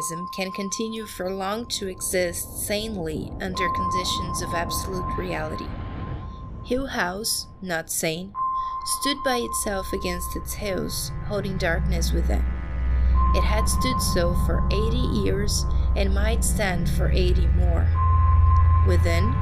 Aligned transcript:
organism 0.00 0.28
can 0.28 0.50
continue 0.52 1.04
for 1.04 1.30
long 1.30 1.66
to 1.66 1.86
exist 1.86 2.66
sanely 2.66 3.30
under 3.40 3.68
conditions 3.68 4.40
of 4.40 4.54
absolute 4.54 5.04
reality. 5.18 5.66
Hill 6.64 6.86
House, 6.86 7.48
not 7.60 7.90
sane, 7.90 8.32
stood 9.00 9.18
by 9.22 9.36
itself 9.36 9.92
against 9.92 10.36
its 10.36 10.54
hills, 10.54 11.12
holding 11.26 11.58
darkness 11.58 12.12
within. 12.12 12.42
It 13.34 13.44
had 13.44 13.68
stood 13.68 14.00
so 14.00 14.34
for 14.46 14.66
80 14.70 14.96
years 15.22 15.66
and 15.96 16.14
might 16.14 16.44
stand 16.44 16.88
for 16.88 17.10
80 17.10 17.46
more. 17.48 17.86
Within, 18.88 19.34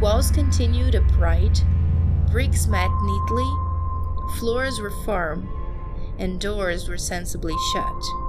walls 0.00 0.30
continued 0.30 0.94
upright, 0.94 1.64
bricks 2.30 2.66
met 2.66 2.90
neatly, 3.02 3.50
floors 4.38 4.78
were 4.78 4.92
firm, 5.06 5.48
and 6.18 6.38
doors 6.38 6.86
were 6.86 6.98
sensibly 6.98 7.54
shut. 7.72 8.25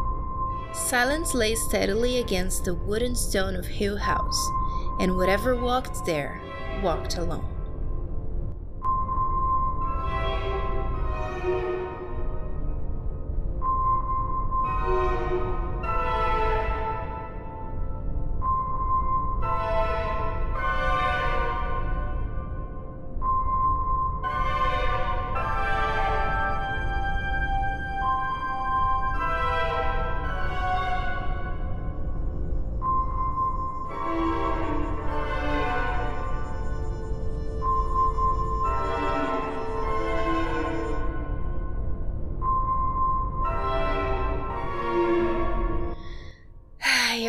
Silence 0.86 1.34
lay 1.34 1.54
steadily 1.55 2.20
against 2.20 2.63
the 2.63 2.73
wooden 2.73 3.16
stone 3.16 3.55
of 3.55 3.66
Hill 3.66 3.98
House, 3.98 4.49
and 5.00 5.17
whatever 5.17 5.55
walked 5.55 6.05
there 6.05 6.40
walked 6.81 7.17
alone. 7.17 7.56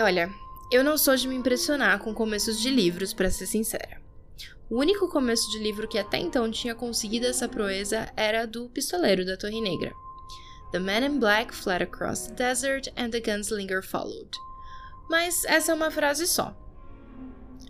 Olha, 0.09 0.31
eu 0.73 0.83
não 0.83 0.97
sou 0.97 1.15
de 1.17 1.29
me 1.29 1.35
impressionar 1.35 1.99
com 1.99 2.15
começos 2.15 2.59
de 2.59 2.71
livros, 2.71 3.13
para 3.13 3.31
ser 3.31 3.45
sincera. 3.45 4.01
O 4.71 4.79
único 4.79 5.07
começo 5.07 5.51
de 5.51 5.59
livro 5.59 5.87
que 5.87 5.99
até 5.99 6.17
então 6.17 6.51
tinha 6.51 6.75
conseguido 6.75 7.27
essa 7.27 7.47
proeza 7.47 8.11
era 8.17 8.47
do 8.47 8.71
Pistoleiro 8.71 9.27
da 9.27 9.37
Torre 9.37 9.61
Negra. 9.61 9.93
The 10.73 10.79
Man 10.79 11.05
in 11.05 11.19
Black 11.19 11.55
fled 11.55 11.83
across 11.83 12.27
the 12.27 12.35
desert 12.35 12.91
and 12.97 13.11
the 13.11 13.21
gunslinger 13.21 13.83
followed. 13.83 14.31
Mas 15.11 15.45
essa 15.45 15.73
é 15.73 15.75
uma 15.75 15.91
frase 15.91 16.27
só. 16.27 16.57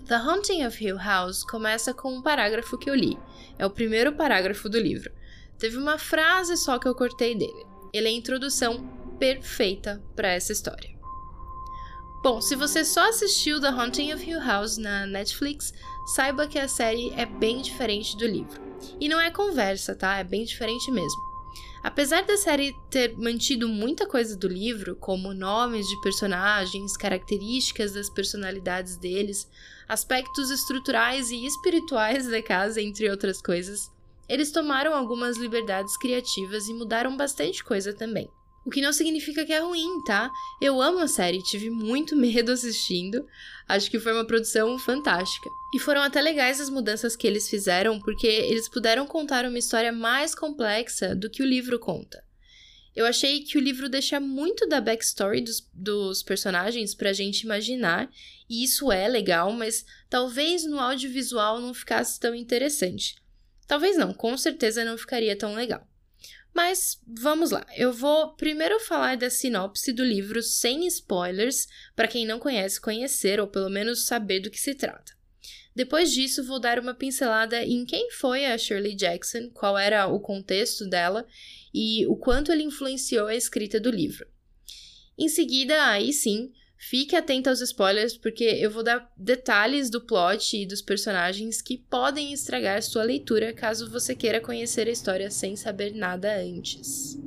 The 0.06 0.14
Haunting 0.14 0.64
of 0.64 0.84
Hill 0.84 0.96
House 0.96 1.42
começa 1.42 1.92
com 1.92 2.14
um 2.14 2.22
parágrafo 2.22 2.78
que 2.78 2.88
eu 2.88 2.94
li. 2.94 3.18
É 3.58 3.66
o 3.66 3.70
primeiro 3.70 4.12
parágrafo 4.12 4.68
do 4.68 4.78
livro. 4.78 5.10
Teve 5.58 5.76
uma 5.76 5.98
frase 5.98 6.56
só 6.56 6.78
que 6.78 6.86
eu 6.86 6.94
cortei 6.94 7.34
dele. 7.34 7.66
Ele 7.92 8.06
é 8.06 8.10
a 8.10 8.14
introdução 8.14 8.88
perfeita 9.18 10.00
para 10.14 10.28
essa 10.28 10.52
história. 10.52 10.97
Bom, 12.20 12.40
se 12.40 12.56
você 12.56 12.84
só 12.84 13.08
assistiu 13.08 13.60
The 13.60 13.68
Haunting 13.68 14.12
of 14.12 14.28
Hill 14.28 14.40
House 14.40 14.76
na 14.76 15.06
Netflix, 15.06 15.72
saiba 16.14 16.48
que 16.48 16.58
a 16.58 16.66
série 16.66 17.12
é 17.16 17.24
bem 17.24 17.62
diferente 17.62 18.16
do 18.16 18.26
livro. 18.26 18.60
E 19.00 19.08
não 19.08 19.20
é 19.20 19.30
conversa, 19.30 19.94
tá? 19.94 20.16
É 20.16 20.24
bem 20.24 20.44
diferente 20.44 20.90
mesmo. 20.90 21.28
Apesar 21.80 22.24
da 22.24 22.36
série 22.36 22.74
ter 22.90 23.16
mantido 23.16 23.68
muita 23.68 24.04
coisa 24.04 24.36
do 24.36 24.48
livro, 24.48 24.96
como 24.96 25.32
nomes 25.32 25.86
de 25.86 26.00
personagens, 26.00 26.96
características 26.96 27.92
das 27.92 28.10
personalidades 28.10 28.96
deles, 28.96 29.48
aspectos 29.88 30.50
estruturais 30.50 31.30
e 31.30 31.46
espirituais 31.46 32.28
da 32.28 32.42
casa, 32.42 32.82
entre 32.82 33.08
outras 33.08 33.40
coisas, 33.40 33.92
eles 34.28 34.50
tomaram 34.50 34.92
algumas 34.92 35.36
liberdades 35.36 35.96
criativas 35.96 36.66
e 36.68 36.74
mudaram 36.74 37.16
bastante 37.16 37.62
coisa 37.62 37.94
também. 37.94 38.28
O 38.68 38.70
que 38.70 38.82
não 38.82 38.92
significa 38.92 39.46
que 39.46 39.52
é 39.54 39.60
ruim, 39.60 40.02
tá? 40.04 40.30
Eu 40.60 40.82
amo 40.82 40.98
a 40.98 41.08
série, 41.08 41.42
tive 41.42 41.70
muito 41.70 42.12
medo 42.14 42.52
assistindo. 42.52 43.26
Acho 43.66 43.90
que 43.90 43.98
foi 43.98 44.12
uma 44.12 44.26
produção 44.26 44.78
fantástica. 44.78 45.48
E 45.74 45.78
foram 45.78 46.02
até 46.02 46.20
legais 46.20 46.60
as 46.60 46.68
mudanças 46.68 47.16
que 47.16 47.26
eles 47.26 47.48
fizeram, 47.48 47.98
porque 47.98 48.26
eles 48.26 48.68
puderam 48.68 49.06
contar 49.06 49.46
uma 49.46 49.58
história 49.58 49.90
mais 49.90 50.34
complexa 50.34 51.14
do 51.14 51.30
que 51.30 51.42
o 51.42 51.46
livro 51.46 51.78
conta. 51.78 52.22
Eu 52.94 53.06
achei 53.06 53.40
que 53.40 53.56
o 53.56 53.60
livro 53.60 53.88
deixa 53.88 54.20
muito 54.20 54.68
da 54.68 54.82
backstory 54.82 55.40
dos, 55.40 55.66
dos 55.72 56.22
personagens 56.22 56.94
pra 56.94 57.14
gente 57.14 57.44
imaginar, 57.44 58.10
e 58.50 58.62
isso 58.62 58.92
é 58.92 59.08
legal, 59.08 59.50
mas 59.50 59.82
talvez 60.10 60.66
no 60.66 60.78
audiovisual 60.78 61.58
não 61.58 61.72
ficasse 61.72 62.20
tão 62.20 62.34
interessante. 62.34 63.16
Talvez 63.66 63.96
não, 63.96 64.12
com 64.12 64.36
certeza 64.36 64.84
não 64.84 64.98
ficaria 64.98 65.34
tão 65.34 65.54
legal. 65.54 65.88
Mas 66.54 67.00
vamos 67.06 67.50
lá, 67.50 67.66
eu 67.76 67.92
vou 67.92 68.34
primeiro 68.34 68.80
falar 68.80 69.16
da 69.16 69.30
sinopse 69.30 69.92
do 69.92 70.04
livro 70.04 70.42
sem 70.42 70.86
spoilers, 70.86 71.68
para 71.94 72.08
quem 72.08 72.26
não 72.26 72.38
conhece 72.38 72.80
conhecer 72.80 73.38
ou 73.38 73.46
pelo 73.46 73.70
menos 73.70 74.06
saber 74.06 74.40
do 74.40 74.50
que 74.50 74.60
se 74.60 74.74
trata. 74.74 75.16
Depois 75.74 76.12
disso, 76.12 76.42
vou 76.42 76.58
dar 76.58 76.80
uma 76.80 76.92
pincelada 76.92 77.62
em 77.62 77.84
quem 77.84 78.10
foi 78.10 78.44
a 78.46 78.58
Shirley 78.58 78.96
Jackson, 78.96 79.48
qual 79.50 79.78
era 79.78 80.08
o 80.08 80.18
contexto 80.18 80.84
dela 80.84 81.24
e 81.72 82.04
o 82.06 82.16
quanto 82.16 82.50
ele 82.50 82.64
influenciou 82.64 83.28
a 83.28 83.34
escrita 83.36 83.78
do 83.78 83.88
livro. 83.88 84.26
Em 85.16 85.28
seguida, 85.28 85.86
aí 85.86 86.12
sim, 86.12 86.52
Fique 86.78 87.16
atento 87.16 87.50
aos 87.50 87.60
spoilers, 87.60 88.16
porque 88.16 88.44
eu 88.44 88.70
vou 88.70 88.84
dar 88.84 89.12
detalhes 89.16 89.90
do 89.90 90.00
plot 90.00 90.56
e 90.56 90.64
dos 90.64 90.80
personagens 90.80 91.60
que 91.60 91.76
podem 91.76 92.32
estragar 92.32 92.80
sua 92.82 93.02
leitura 93.02 93.52
caso 93.52 93.90
você 93.90 94.14
queira 94.14 94.40
conhecer 94.40 94.86
a 94.86 94.92
história 94.92 95.28
sem 95.28 95.56
saber 95.56 95.92
nada 95.92 96.40
antes. 96.40 97.18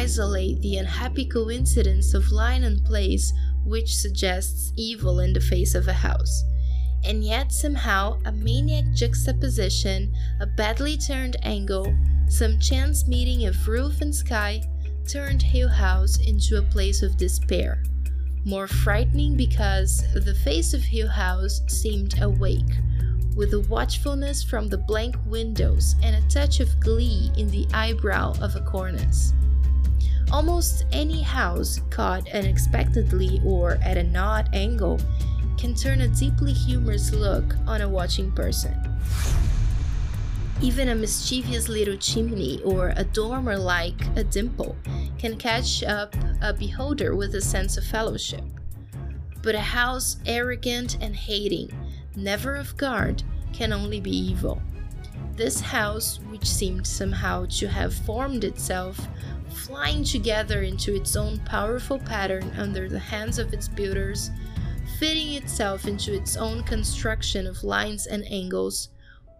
Isolate 0.00 0.58
the 0.62 0.78
unhappy 0.78 1.26
coincidence 1.26 2.14
of 2.14 2.32
line 2.32 2.64
and 2.64 2.82
place 2.86 3.34
which 3.66 3.94
suggests 3.94 4.72
evil 4.74 5.20
in 5.20 5.34
the 5.34 5.40
face 5.40 5.74
of 5.74 5.88
a 5.88 5.92
house. 5.92 6.42
And 7.04 7.22
yet, 7.22 7.52
somehow, 7.52 8.18
a 8.24 8.32
maniac 8.32 8.94
juxtaposition, 8.94 10.10
a 10.40 10.46
badly 10.46 10.96
turned 10.96 11.36
angle, 11.42 11.94
some 12.28 12.58
chance 12.58 13.06
meeting 13.06 13.44
of 13.44 13.68
roof 13.68 14.00
and 14.00 14.14
sky 14.14 14.62
turned 15.06 15.42
Hill 15.42 15.68
House 15.68 16.16
into 16.26 16.56
a 16.56 16.70
place 16.74 17.02
of 17.02 17.18
despair. 17.18 17.82
More 18.46 18.68
frightening 18.68 19.36
because 19.36 20.02
the 20.14 20.34
face 20.34 20.72
of 20.72 20.80
Hill 20.80 21.08
House 21.08 21.60
seemed 21.68 22.18
awake, 22.22 22.72
with 23.36 23.52
a 23.52 23.60
watchfulness 23.68 24.42
from 24.42 24.68
the 24.68 24.78
blank 24.78 25.16
windows 25.26 25.94
and 26.02 26.16
a 26.16 26.28
touch 26.28 26.60
of 26.60 26.80
glee 26.80 27.30
in 27.36 27.48
the 27.48 27.66
eyebrow 27.74 28.32
of 28.40 28.56
a 28.56 28.62
cornice. 28.62 29.34
Almost 30.32 30.84
any 30.92 31.22
house 31.22 31.80
caught 31.90 32.32
unexpectedly 32.32 33.40
or 33.44 33.78
at 33.82 33.96
an 33.96 34.14
odd 34.14 34.48
angle 34.52 35.00
can 35.58 35.74
turn 35.74 36.02
a 36.02 36.08
deeply 36.08 36.52
humorous 36.52 37.12
look 37.12 37.56
on 37.66 37.80
a 37.80 37.88
watching 37.88 38.30
person. 38.30 38.74
Even 40.62 40.90
a 40.90 40.94
mischievous 40.94 41.68
little 41.68 41.96
chimney 41.96 42.62
or 42.62 42.92
a 42.96 43.02
dormer 43.02 43.56
like 43.56 44.00
a 44.16 44.22
dimple 44.22 44.76
can 45.18 45.36
catch 45.36 45.82
up 45.82 46.14
a 46.42 46.52
beholder 46.52 47.16
with 47.16 47.34
a 47.34 47.40
sense 47.40 47.76
of 47.76 47.84
fellowship. 47.84 48.44
But 49.42 49.56
a 49.56 49.60
house 49.60 50.18
arrogant 50.26 50.98
and 51.00 51.16
hating, 51.16 51.72
never 52.14 52.54
of 52.54 52.76
guard, 52.76 53.24
can 53.52 53.72
only 53.72 54.00
be 54.00 54.16
evil. 54.16 54.62
This 55.34 55.60
house, 55.60 56.20
which 56.28 56.46
seemed 56.46 56.86
somehow 56.86 57.46
to 57.46 57.66
have 57.66 57.94
formed 57.94 58.44
itself, 58.44 59.08
flying 59.50 60.04
together 60.04 60.62
into 60.62 60.94
its 60.94 61.16
own 61.16 61.38
powerful 61.40 61.98
pattern 61.98 62.50
under 62.56 62.88
the 62.88 62.98
hands 62.98 63.38
of 63.38 63.52
its 63.52 63.68
builders, 63.68 64.30
fitting 64.98 65.34
itself 65.34 65.86
into 65.86 66.14
its 66.14 66.36
own 66.36 66.62
construction 66.62 67.46
of 67.46 67.64
lines 67.64 68.06
and 68.06 68.24
angles, 68.30 68.90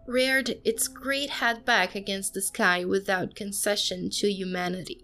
reared 0.07 0.57
its 0.65 0.87
great 0.87 1.29
head 1.29 1.63
back 1.65 1.95
against 1.95 2.33
the 2.33 2.41
sky 2.41 2.83
without 2.83 3.35
concession 3.35 4.09
to 4.09 4.31
humanity. 4.31 5.03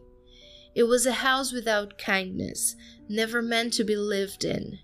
It 0.75 0.83
was 0.83 1.05
a 1.05 1.13
house 1.13 1.51
without 1.51 1.97
kindness, 1.97 2.75
never 3.09 3.41
meant 3.41 3.73
to 3.73 3.83
be 3.83 3.95
lived 3.95 4.43
in, 4.43 4.79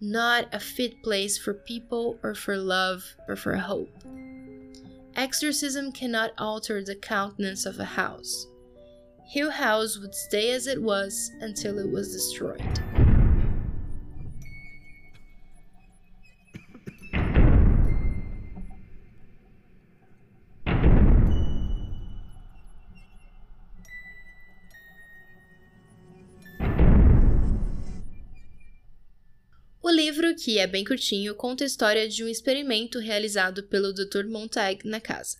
not 0.00 0.48
a 0.52 0.60
fit 0.60 1.02
place 1.02 1.38
for 1.38 1.54
people 1.54 2.18
or 2.22 2.34
for 2.34 2.56
love 2.56 3.14
or 3.28 3.36
for 3.36 3.56
hope. 3.56 3.90
Exorcism 5.16 5.92
cannot 5.92 6.32
alter 6.38 6.82
the 6.82 6.94
countenance 6.94 7.66
of 7.66 7.78
a 7.78 7.84
house. 7.84 8.46
Hill 9.32 9.50
House 9.50 9.96
would 9.96 10.12
stay 10.12 10.50
as 10.50 10.66
it 10.66 10.82
was 10.82 11.30
until 11.40 11.78
it 11.78 11.88
was 11.88 12.10
destroyed. 12.10 12.60
O 29.80 29.92
livro, 29.92 30.34
que 30.34 30.58
é 30.58 30.66
bem 30.66 30.84
curtinho, 30.84 31.36
conta 31.36 31.62
a 31.62 31.66
história 31.68 32.08
de 32.08 32.24
um 32.24 32.28
experimento 32.28 32.98
realizado 32.98 33.62
pelo 33.62 33.92
Dr. 33.92 34.26
Montag 34.28 34.84
na 34.88 35.00
casa. 35.00 35.36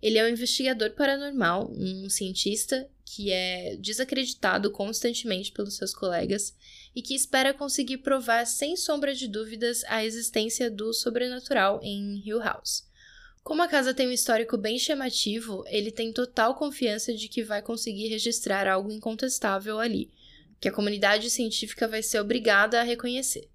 Ele 0.00 0.18
é 0.18 0.24
um 0.24 0.28
investigador 0.28 0.90
paranormal, 0.92 1.68
um 1.76 2.08
cientista 2.08 2.88
que 3.04 3.30
é 3.30 3.76
desacreditado 3.76 4.70
constantemente 4.70 5.52
pelos 5.52 5.76
seus 5.76 5.94
colegas 5.94 6.54
e 6.94 7.02
que 7.02 7.14
espera 7.14 7.52
conseguir 7.52 7.98
provar 7.98 8.46
sem 8.46 8.76
sombra 8.76 9.14
de 9.14 9.28
dúvidas 9.28 9.84
a 9.84 10.04
existência 10.04 10.70
do 10.70 10.92
sobrenatural 10.92 11.80
em 11.82 12.22
Hill 12.26 12.40
House. 12.40 12.84
Como 13.42 13.62
a 13.62 13.68
casa 13.68 13.92
tem 13.92 14.08
um 14.08 14.12
histórico 14.12 14.56
bem 14.56 14.78
chamativo, 14.78 15.64
ele 15.66 15.92
tem 15.92 16.12
total 16.12 16.54
confiança 16.54 17.12
de 17.12 17.28
que 17.28 17.42
vai 17.42 17.60
conseguir 17.60 18.08
registrar 18.08 18.66
algo 18.66 18.90
incontestável 18.90 19.78
ali, 19.78 20.10
que 20.58 20.68
a 20.68 20.72
comunidade 20.72 21.28
científica 21.28 21.86
vai 21.86 22.02
ser 22.02 22.20
obrigada 22.20 22.80
a 22.80 22.84
reconhecer. 22.84 23.50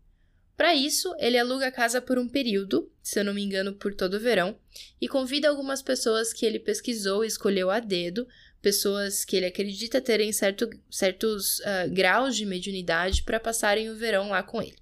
Para 0.56 0.75
isso, 0.75 1.16
ele 1.18 1.38
aluga 1.40 1.68
a 1.68 1.72
casa 1.72 2.02
por 2.02 2.19
um 2.19 2.28
período, 2.28 2.92
se 3.02 3.18
eu 3.18 3.24
não 3.24 3.34
me 3.34 3.42
engano, 3.42 3.74
por 3.74 3.95
todo 3.95 4.16
o 4.16 4.19
verão, 4.19 4.60
e 5.00 5.07
convida 5.07 5.48
algumas 5.48 5.81
pessoas 5.81 6.34
que 6.34 6.45
ele 6.45 6.60
pesquisou 6.60 7.24
e 7.24 7.28
escolheu 7.28 7.72
a 7.72 7.80
dedo, 7.80 8.28
pessoas 8.62 9.24
que 9.24 9.36
ele 9.36 9.46
acredita 9.46 10.02
terem 10.02 10.32
certo, 10.32 10.70
certos 10.90 11.60
uh, 11.60 11.90
graus 11.92 12.36
de 12.36 12.46
mediunidade 12.46 13.24
para 13.24 13.40
passarem 13.40 13.90
o 13.90 13.96
verão 13.96 14.30
lá 14.30 14.44
com 14.44 14.62
ele. 14.62 14.78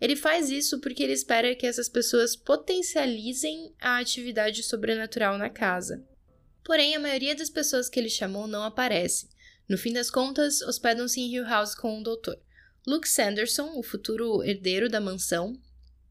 Ele 0.00 0.16
faz 0.16 0.50
isso 0.50 0.80
porque 0.80 1.02
ele 1.02 1.12
espera 1.12 1.54
que 1.54 1.66
essas 1.66 1.88
pessoas 1.88 2.34
potencializem 2.34 3.72
a 3.80 3.98
atividade 3.98 4.62
sobrenatural 4.62 5.38
na 5.38 5.48
casa. 5.48 6.04
Porém, 6.64 6.96
a 6.96 7.00
maioria 7.00 7.34
das 7.34 7.50
pessoas 7.50 7.88
que 7.88 8.00
ele 8.00 8.08
chamou 8.08 8.46
não 8.46 8.64
aparece. 8.64 9.28
No 9.68 9.78
fim 9.78 9.92
das 9.92 10.10
contas, 10.10 10.60
hospedam-se 10.60 11.20
em 11.20 11.32
Hill 11.32 11.44
House 11.44 11.74
com 11.74 12.00
o 12.00 12.02
doutor. 12.02 12.38
Luke 12.86 13.08
Sanderson, 13.08 13.74
o 13.76 13.82
futuro 13.82 14.42
herdeiro 14.42 14.88
da 14.88 15.00
mansão, 15.00 15.56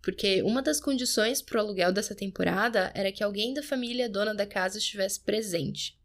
porque 0.02 0.42
uma 0.42 0.62
das 0.62 0.80
condições 0.80 1.42
para 1.42 1.58
o 1.58 1.62
aluguel 1.62 1.92
dessa 1.92 2.16
temporada 2.16 2.92
era 2.96 3.12
que 3.12 3.24
alguém 3.24 3.54
da 3.54 3.62
família 3.62 4.10
dona 4.10 4.34
da 4.34 4.46
casa 4.46 4.78
estivesse 4.78 5.20
presente. 5.20 6.00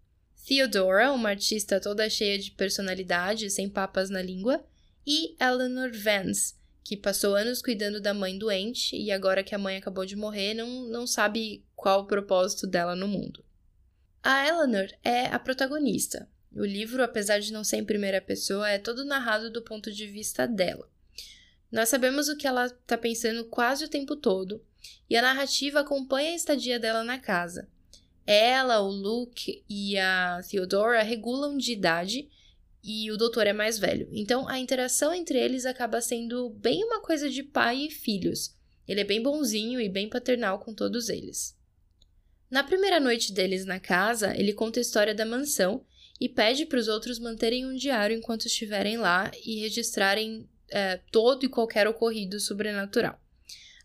Theodora, 0.46 1.10
uma 1.12 1.30
artista 1.30 1.80
toda 1.80 2.08
cheia 2.08 2.38
de 2.38 2.52
personalidade, 2.52 3.50
sem 3.50 3.68
papas 3.68 4.08
na 4.08 4.22
língua, 4.22 4.64
e 5.04 5.34
Eleanor 5.40 5.90
Vance, 5.92 6.54
que 6.84 6.96
passou 6.96 7.34
anos 7.34 7.60
cuidando 7.60 8.00
da 8.00 8.14
mãe 8.14 8.38
doente 8.38 8.94
e 8.96 9.10
agora 9.10 9.42
que 9.42 9.56
a 9.56 9.58
mãe 9.58 9.76
acabou 9.76 10.06
de 10.06 10.14
morrer, 10.14 10.54
não, 10.54 10.84
não 10.84 11.04
sabe 11.04 11.64
qual 11.74 12.02
o 12.02 12.06
propósito 12.06 12.64
dela 12.64 12.94
no 12.94 13.08
mundo. 13.08 13.44
A 14.22 14.46
Eleanor 14.46 14.88
é 15.02 15.26
a 15.26 15.38
protagonista, 15.38 16.28
o 16.54 16.64
livro, 16.64 17.02
apesar 17.02 17.40
de 17.40 17.52
não 17.52 17.64
ser 17.64 17.78
em 17.78 17.84
primeira 17.84 18.20
pessoa, 18.20 18.70
é 18.70 18.78
todo 18.78 19.04
narrado 19.04 19.50
do 19.50 19.62
ponto 19.62 19.92
de 19.92 20.06
vista 20.06 20.46
dela. 20.46 20.88
Nós 21.72 21.88
sabemos 21.88 22.28
o 22.28 22.36
que 22.36 22.46
ela 22.46 22.66
está 22.66 22.96
pensando 22.96 23.44
quase 23.46 23.84
o 23.84 23.88
tempo 23.88 24.14
todo, 24.14 24.64
e 25.10 25.16
a 25.16 25.22
narrativa 25.22 25.80
acompanha 25.80 26.30
a 26.30 26.36
estadia 26.36 26.78
dela 26.78 27.02
na 27.02 27.18
casa. 27.18 27.68
Ela, 28.26 28.80
o 28.80 28.90
Luke 28.90 29.64
e 29.68 29.96
a 29.98 30.40
Theodora 30.50 31.02
regulam 31.02 31.56
de 31.56 31.72
idade 31.72 32.28
e 32.82 33.10
o 33.10 33.16
doutor 33.16 33.46
é 33.46 33.52
mais 33.52 33.78
velho. 33.78 34.08
Então 34.12 34.48
a 34.48 34.58
interação 34.58 35.14
entre 35.14 35.38
eles 35.38 35.64
acaba 35.64 36.00
sendo 36.00 36.50
bem 36.50 36.84
uma 36.84 37.00
coisa 37.00 37.30
de 37.30 37.42
pai 37.42 37.86
e 37.86 37.90
filhos. 37.90 38.54
Ele 38.86 39.00
é 39.00 39.04
bem 39.04 39.22
bonzinho 39.22 39.80
e 39.80 39.88
bem 39.88 40.08
paternal 40.08 40.58
com 40.58 40.74
todos 40.74 41.08
eles. 41.08 41.56
Na 42.50 42.62
primeira 42.62 43.00
noite 43.00 43.32
deles 43.32 43.64
na 43.64 43.80
casa, 43.80 44.36
ele 44.36 44.52
conta 44.52 44.78
a 44.78 44.82
história 44.82 45.14
da 45.14 45.26
mansão 45.26 45.84
e 46.20 46.28
pede 46.28 46.64
para 46.64 46.78
os 46.78 46.88
outros 46.88 47.18
manterem 47.18 47.66
um 47.66 47.74
diário 47.74 48.16
enquanto 48.16 48.46
estiverem 48.46 48.96
lá 48.96 49.30
e 49.44 49.60
registrarem 49.60 50.48
é, 50.70 51.00
todo 51.10 51.44
e 51.44 51.48
qualquer 51.48 51.88
ocorrido 51.88 52.38
sobrenatural. 52.38 53.20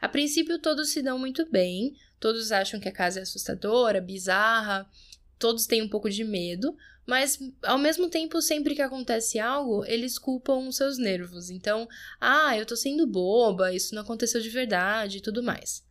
A 0.01 0.09
princípio, 0.09 0.59
todos 0.59 0.89
se 0.89 1.03
dão 1.03 1.19
muito 1.19 1.47
bem, 1.49 1.95
todos 2.19 2.51
acham 2.51 2.79
que 2.79 2.89
a 2.89 2.91
casa 2.91 3.19
é 3.19 3.21
assustadora, 3.21 4.01
bizarra, 4.01 4.89
todos 5.37 5.67
têm 5.67 5.83
um 5.83 5.87
pouco 5.87 6.09
de 6.09 6.23
medo, 6.23 6.75
mas 7.05 7.39
ao 7.63 7.77
mesmo 7.77 8.09
tempo, 8.09 8.41
sempre 8.41 8.73
que 8.73 8.81
acontece 8.81 9.37
algo, 9.37 9.85
eles 9.85 10.17
culpam 10.17 10.71
seus 10.71 10.97
nervos. 10.97 11.49
Então, 11.51 11.87
ah, 12.19 12.57
eu 12.57 12.65
tô 12.65 12.75
sendo 12.75 13.05
boba, 13.05 13.73
isso 13.73 13.93
não 13.93 14.01
aconteceu 14.01 14.41
de 14.41 14.49
verdade 14.49 15.19
e 15.19 15.21
tudo 15.21 15.43
mais. 15.43 15.83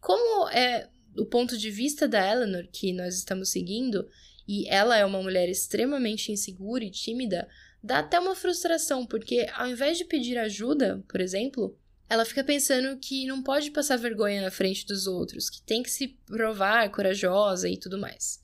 Como 0.00 0.48
é 0.50 0.88
o 1.16 1.24
ponto 1.24 1.56
de 1.56 1.70
vista 1.70 2.06
da 2.06 2.30
Eleanor 2.30 2.68
que 2.70 2.92
nós 2.92 3.16
estamos 3.16 3.50
seguindo, 3.50 4.08
e 4.46 4.66
ela 4.68 4.96
é 4.96 5.04
uma 5.04 5.22
mulher 5.22 5.48
extremamente 5.48 6.32
insegura 6.32 6.84
e 6.84 6.90
tímida, 6.90 7.48
dá 7.82 7.98
até 7.98 8.18
uma 8.18 8.34
frustração, 8.34 9.06
porque 9.06 9.46
ao 9.54 9.68
invés 9.68 9.98
de 9.98 10.04
pedir 10.04 10.38
ajuda, 10.38 11.04
por 11.08 11.20
exemplo, 11.20 11.76
ela 12.08 12.24
fica 12.24 12.42
pensando 12.42 12.98
que 12.98 13.26
não 13.26 13.42
pode 13.42 13.70
passar 13.70 13.96
vergonha 13.96 14.40
na 14.40 14.50
frente 14.50 14.86
dos 14.86 15.06
outros, 15.06 15.50
que 15.50 15.60
tem 15.62 15.82
que 15.82 15.90
se 15.90 16.08
provar 16.26 16.90
corajosa 16.90 17.68
e 17.68 17.78
tudo 17.78 17.98
mais. 17.98 18.42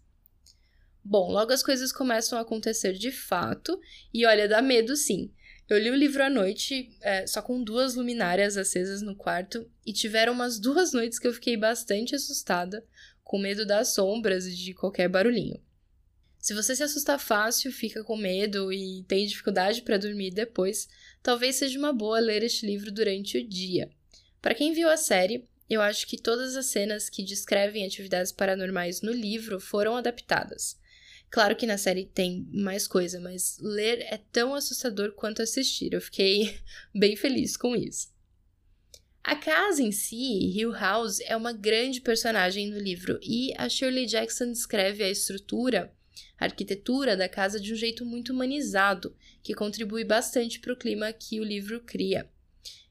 Bom, 1.02 1.30
logo 1.30 1.52
as 1.52 1.62
coisas 1.62 1.92
começam 1.92 2.38
a 2.38 2.42
acontecer 2.42 2.94
de 2.94 3.11
fato, 3.11 3.78
e 4.12 4.25
olha, 4.26 4.49
dá 4.49 4.61
medo 4.62 4.97
sim. 4.97 5.33
Eu 5.68 5.78
li 5.78 5.90
o 5.90 5.97
livro 5.97 6.23
à 6.23 6.28
noite, 6.28 6.90
é, 7.00 7.26
só 7.26 7.40
com 7.40 7.62
duas 7.62 7.94
luminárias 7.94 8.56
acesas 8.56 9.00
no 9.00 9.16
quarto, 9.16 9.66
e 9.85 9.92
tiveram 9.92 10.33
umas 10.35 10.59
duas 10.59 10.92
noites 10.94 11.18
que 11.18 11.26
eu 11.26 11.33
fiquei 11.33 11.56
bastante 11.56 12.14
assustada, 12.14 12.85
com 13.23 13.38
medo 13.38 13.66
das 13.66 13.94
sombras 13.94 14.47
e 14.47 14.54
de 14.54 14.75
qualquer 14.75 15.09
barulhinho. 15.09 15.59
Se 16.38 16.52
você 16.52 16.76
se 16.76 16.83
assusta 16.83 17.18
fácil, 17.18 17.73
fica 17.73 18.04
com 18.04 18.18
medo 18.18 18.71
e 18.71 19.02
tem 19.09 19.26
dificuldade 19.26 19.80
para 19.80 19.97
dormir 19.97 20.30
depois, 20.30 20.87
talvez 21.25 21.57
seja 21.57 21.78
uma 21.78 21.93
boa 21.93 22.21
ler 22.21 22.43
este 22.45 22.66
livro 22.66 22.93
durante 22.93 23.38
o 23.38 23.49
dia. 23.49 23.90
Para 24.43 24.54
quem 24.54 24.75
viu 24.75 24.90
a 24.90 24.97
série, 24.97 25.49
eu 25.69 25.81
acho 25.81 26.07
que 26.07 26.21
todas 26.21 26.54
as 26.54 26.66
cenas 26.66 27.09
que 27.09 27.25
descrevem 27.25 27.85
atividades 27.85 28.31
paranormais 28.31 29.00
no 29.00 29.11
livro 29.11 29.59
foram 29.59 29.97
adaptadas. 29.97 30.78
Claro 31.31 31.57
que 31.57 31.66
na 31.66 31.78
série 31.78 32.04
tem 32.04 32.47
mais 32.52 32.87
coisa, 32.87 33.19
mas 33.19 33.59
ler 33.59 34.00
é 34.02 34.21
tão 34.31 34.54
assustador 34.54 35.12
quanto 35.12 35.40
assistir. 35.40 35.95
Eu 35.95 36.00
fiquei 36.00 36.59
bem 36.95 37.16
feliz 37.16 37.57
com 37.57 37.75
isso. 37.75 38.12
A 39.23 39.35
casa 39.35 39.83
em 39.83 39.90
si, 39.90 40.52
Hill 40.54 40.73
House, 40.73 41.21
é 41.21 41.35
uma 41.35 41.54
grande 41.54 42.02
personagem 42.02 42.69
no 42.69 42.78
livro 42.78 43.19
e 43.23 43.54
a 43.57 43.66
Shirley 43.71 44.04
Jackson 44.04 44.52
descreve 44.52 45.02
a 45.02 45.09
estrutura 45.09 45.90
a 46.38 46.44
arquitetura 46.44 47.16
da 47.16 47.28
casa 47.28 47.61
de 47.61 47.73
um 47.73 47.76
jeito 47.76 48.04
muito 48.04 48.33
humanizado, 48.33 49.14
que 49.42 49.54
contribui 49.54 50.04
bastante 50.04 50.61
para 50.61 50.73
o 50.73 50.76
clima 50.76 51.12
que 51.12 51.40
o 51.40 51.44
livro 51.44 51.80
cria. 51.80 52.28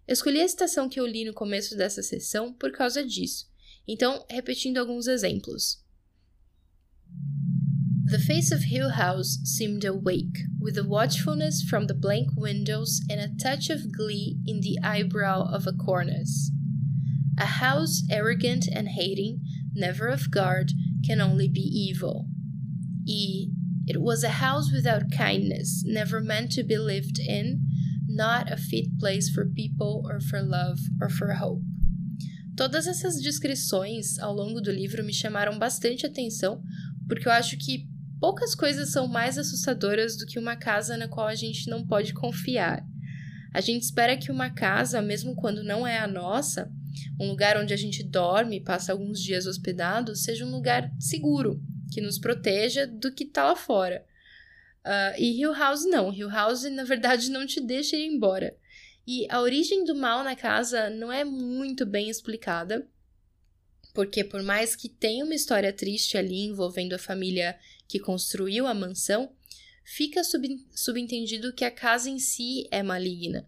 Eu 0.08 0.14
escolhi 0.14 0.42
a 0.42 0.48
citação 0.48 0.90
que 0.90 1.00
eu 1.00 1.06
li 1.06 1.24
no 1.24 1.34
começo 1.34 1.78
dessa 1.78 2.02
sessão 2.02 2.54
por 2.54 2.72
causa 2.72 3.06
disso. 3.06 3.50
Então, 3.88 4.26
repetindo 4.30 4.78
alguns 4.78 5.08
exemplos. 5.08 5.84
The 8.06 8.20
face 8.20 8.54
of 8.54 8.66
Hill 8.66 8.90
House 8.90 9.40
seemed 9.44 9.86
awake, 9.86 10.44
with 10.60 10.78
a 10.78 10.84
watchfulness 10.84 11.64
from 11.64 11.88
the 11.88 11.94
blank 11.94 12.30
windows 12.36 13.02
and 13.10 13.20
a 13.20 13.34
touch 13.42 13.70
of 13.70 13.92
glee 13.92 14.38
in 14.46 14.60
the 14.60 14.78
eyebrow 14.84 15.48
of 15.52 15.66
a 15.68 15.74
cornice. 15.74 16.52
A 17.40 17.46
house 17.46 18.04
arrogant 18.12 18.68
and 18.68 18.90
hating, 18.90 19.42
never 19.74 20.08
of 20.08 20.30
guard, 20.30 20.74
can 21.06 21.22
only 21.22 21.48
be 21.48 21.62
evil. 21.62 22.28
E. 23.06 23.52
It 23.86 24.00
was 24.00 24.24
a 24.24 24.40
house 24.42 24.72
without 24.72 25.12
kindness, 25.12 25.84
never 25.86 26.22
meant 26.22 26.52
to 26.56 26.64
be 26.64 26.78
lived 26.78 27.20
in, 27.20 27.60
not 28.08 28.52
a 28.52 28.56
fit 28.56 28.98
place 28.98 29.30
for 29.30 29.46
people 29.46 30.04
or 30.06 30.22
for 30.22 30.42
love 30.42 30.80
or 31.02 31.10
for 31.10 31.34
hope. 31.34 31.62
Todas 32.56 32.88
essas 32.88 33.20
descrições 33.20 34.20
ao 34.20 34.34
longo 34.34 34.62
do 34.62 34.72
livro 34.72 35.04
me 35.04 35.14
chamaram 35.14 35.58
bastante 35.58 36.06
atenção, 36.06 36.62
porque 37.08 37.28
eu 37.28 37.32
acho 37.32 37.58
que 37.58 37.90
poucas 38.20 38.56
coisas 38.56 38.92
são 38.92 39.08
mais 39.08 39.38
assustadoras 39.38 40.16
do 40.16 40.26
que 40.26 40.40
uma 40.40 40.56
casa 40.56 40.96
na 40.96 41.08
qual 41.08 41.28
a 41.28 41.36
gente 41.36 41.70
não 41.70 41.86
pode 41.86 42.14
confiar. 42.14 42.86
A 43.54 43.60
gente 43.60 43.84
espera 43.84 44.16
que 44.16 44.32
uma 44.32 44.50
casa, 44.50 45.02
mesmo 45.02 45.36
quando 45.36 45.64
não 45.64 45.86
é 45.86 46.00
a 46.00 46.08
nossa, 46.08 46.72
um 47.20 47.28
lugar 47.28 47.58
onde 47.58 47.74
a 47.74 47.78
gente 47.78 48.04
dorme 48.04 48.58
e 48.58 48.64
passa 48.64 48.92
alguns 48.92 49.20
dias 49.20 49.46
hospedado, 49.46 50.16
seja 50.16 50.46
um 50.46 50.52
lugar 50.52 50.92
seguro, 51.00 51.62
que 51.94 52.02
nos 52.02 52.18
proteja 52.18 52.88
do 52.88 53.12
que 53.12 53.24
está 53.24 53.46
lá 53.46 53.56
fora. 53.56 54.06
Uh, 54.84 55.16
e 55.18 55.40
Hill 55.40 55.54
House 55.54 55.86
não. 55.86 56.14
Hill 56.14 56.30
House, 56.30 56.64
na 56.64 56.84
verdade, 56.84 57.30
não 57.30 57.46
te 57.46 57.62
deixa 57.62 57.96
ir 57.96 58.08
embora. 58.08 58.56
E 59.06 59.28
a 59.30 59.42
origem 59.42 59.84
do 59.84 59.96
mal 59.96 60.24
na 60.24 60.36
casa 60.36 60.90
não 60.90 61.12
é 61.12 61.24
muito 61.24 61.86
bem 61.86 62.10
explicada, 62.10 62.88
porque 63.94 64.24
por 64.24 64.42
mais 64.42 64.76
que 64.76 64.90
tenha 64.90 65.26
uma 65.26 65.36
história 65.36 65.72
triste 65.74 66.18
ali 66.18 66.42
envolvendo 66.46 66.94
a 66.94 67.00
família 67.00 67.58
que 67.88 68.00
construiu 68.00 68.66
a 68.66 68.74
mansão, 68.74 69.32
fica 69.84 70.24
sub 70.24 70.48
subentendido 70.74 71.54
que 71.54 71.66
a 71.66 71.72
casa 71.72 72.10
em 72.10 72.18
si 72.18 72.68
é 72.72 72.82
maligna. 72.82 73.48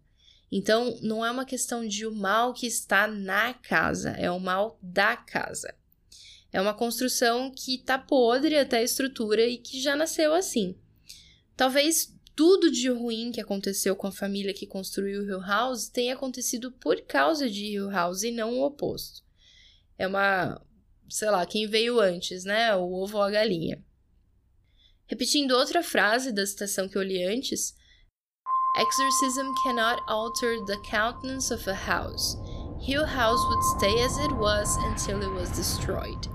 Então, 0.52 0.98
não 1.02 1.25
é 1.25 1.32
uma 1.32 1.46
questão 1.46 1.88
de 1.88 2.06
o 2.06 2.14
mal 2.14 2.54
que 2.54 2.68
está 2.68 3.08
na 3.08 3.54
casa, 3.54 4.12
é 4.12 4.30
o 4.30 4.40
mal 4.40 4.78
da 4.82 5.18
casa. 5.18 5.74
É 6.56 6.62
uma 6.62 6.74
construção 6.74 7.52
que 7.52 7.78
tá 7.80 8.00
podre 8.00 8.56
até 8.58 8.78
a 8.78 8.82
estrutura 8.82 9.46
e 9.46 9.58
que 9.58 9.78
já 9.82 9.94
nasceu 9.94 10.34
assim. 10.34 10.74
Talvez 11.54 12.16
tudo 12.34 12.72
de 12.72 12.90
ruim 12.90 13.30
que 13.34 13.42
aconteceu 13.42 13.94
com 13.94 14.08
a 14.08 14.12
família 14.12 14.54
que 14.54 14.66
construiu 14.66 15.26
Hill 15.26 15.42
House 15.42 15.90
tenha 15.90 16.14
acontecido 16.14 16.72
por 16.72 17.02
causa 17.02 17.50
de 17.50 17.74
Hill 17.74 17.90
House 17.90 18.24
e 18.24 18.32
não 18.32 18.54
o 18.54 18.64
oposto. 18.64 19.22
É 19.98 20.08
uma, 20.08 20.66
sei 21.10 21.30
lá, 21.30 21.46
quem 21.46 21.68
veio 21.68 22.00
antes, 22.00 22.46
né? 22.46 22.74
O 22.74 22.90
ovo 23.04 23.18
ou 23.18 23.24
a 23.24 23.32
galinha. 23.32 23.84
Repetindo 25.08 25.58
outra 25.58 25.84
frase 25.84 26.32
da 26.32 26.46
citação 26.46 26.88
que 26.88 26.98
eu 26.98 27.04
li 27.04 27.22
antes, 27.22 27.76
Exorcism 28.78 29.54
cannot 29.62 30.02
alter 30.08 30.64
the 30.68 30.78
countenance 30.90 31.54
of 31.54 31.70
a 31.70 31.76
house. 31.76 32.38
Hill 32.80 33.06
House 33.06 33.46
would 33.50 33.64
stay 33.78 34.02
as 34.06 34.18
it 34.20 34.32
was 34.32 34.78
until 34.86 35.22
it 35.22 35.34
was 35.34 35.50
destroyed. 35.50 36.34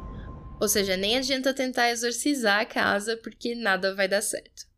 Ou 0.60 0.68
seja, 0.68 0.96
nem 0.96 1.16
adianta 1.16 1.54
tentar 1.54 1.90
exorcizar 1.90 2.60
a 2.60 2.66
casa 2.66 3.16
porque 3.16 3.54
nada 3.54 3.94
vai 3.94 4.06
dar 4.06 4.20
certo. 4.20 4.68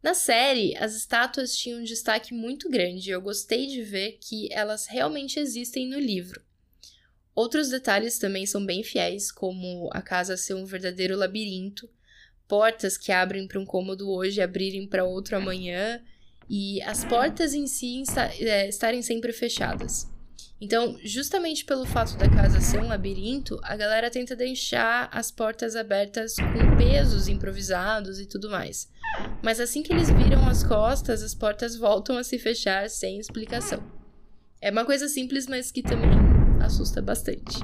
Na 0.00 0.14
série, 0.14 0.76
as 0.76 0.94
estátuas 0.94 1.56
tinham 1.56 1.80
um 1.80 1.84
destaque 1.84 2.32
muito 2.32 2.70
grande 2.70 3.08
e 3.08 3.12
eu 3.12 3.20
gostei 3.20 3.66
de 3.66 3.82
ver 3.82 4.18
que 4.20 4.52
elas 4.52 4.86
realmente 4.86 5.38
existem 5.38 5.88
no 5.88 5.98
livro. 5.98 6.40
Outros 7.34 7.68
detalhes 7.68 8.18
também 8.18 8.46
são 8.46 8.64
bem 8.64 8.82
fiéis, 8.82 9.32
como 9.32 9.88
a 9.92 10.02
casa 10.02 10.36
ser 10.36 10.54
um 10.54 10.64
verdadeiro 10.64 11.16
labirinto, 11.16 11.88
portas 12.46 12.98
que 12.98 13.10
abrem 13.10 13.48
para 13.48 13.58
um 13.58 13.64
cômodo 13.64 14.10
hoje 14.10 14.40
abrirem 14.40 14.86
para 14.86 15.04
outro 15.04 15.36
amanhã, 15.36 16.02
e 16.48 16.82
as 16.82 17.04
portas 17.04 17.54
em 17.54 17.66
si 17.66 18.02
é, 18.40 18.68
estarem 18.68 19.00
sempre 19.02 19.32
fechadas. 19.32 20.11
Então, 20.64 20.96
justamente 21.02 21.64
pelo 21.64 21.84
fato 21.84 22.16
da 22.16 22.28
casa 22.28 22.60
ser 22.60 22.78
um 22.78 22.86
labirinto, 22.86 23.58
a 23.64 23.74
galera 23.74 24.08
tenta 24.08 24.36
deixar 24.36 25.08
as 25.10 25.28
portas 25.28 25.74
abertas 25.74 26.36
com 26.36 26.76
pesos 26.76 27.26
improvisados 27.26 28.20
e 28.20 28.26
tudo 28.26 28.48
mais. 28.48 28.88
Mas 29.42 29.58
assim 29.58 29.82
que 29.82 29.92
eles 29.92 30.08
viram 30.08 30.48
as 30.48 30.62
costas, 30.62 31.20
as 31.20 31.34
portas 31.34 31.74
voltam 31.74 32.16
a 32.16 32.22
se 32.22 32.38
fechar 32.38 32.88
sem 32.88 33.18
explicação. 33.18 33.82
É 34.60 34.70
uma 34.70 34.84
coisa 34.84 35.08
simples, 35.08 35.48
mas 35.48 35.72
que 35.72 35.82
também 35.82 36.12
assusta 36.64 37.02
bastante. 37.02 37.58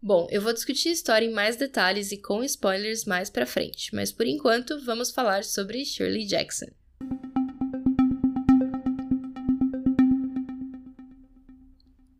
Bom, 0.00 0.28
eu 0.30 0.40
vou 0.40 0.52
discutir 0.52 0.90
a 0.90 0.92
história 0.92 1.26
em 1.26 1.32
mais 1.32 1.56
detalhes 1.56 2.12
e 2.12 2.16
com 2.16 2.44
spoilers 2.44 3.04
mais 3.04 3.28
pra 3.28 3.44
frente, 3.44 3.92
mas 3.92 4.12
por 4.12 4.24
enquanto 4.24 4.80
vamos 4.84 5.10
falar 5.10 5.42
sobre 5.42 5.84
Shirley 5.84 6.26
Jackson. 6.26 6.75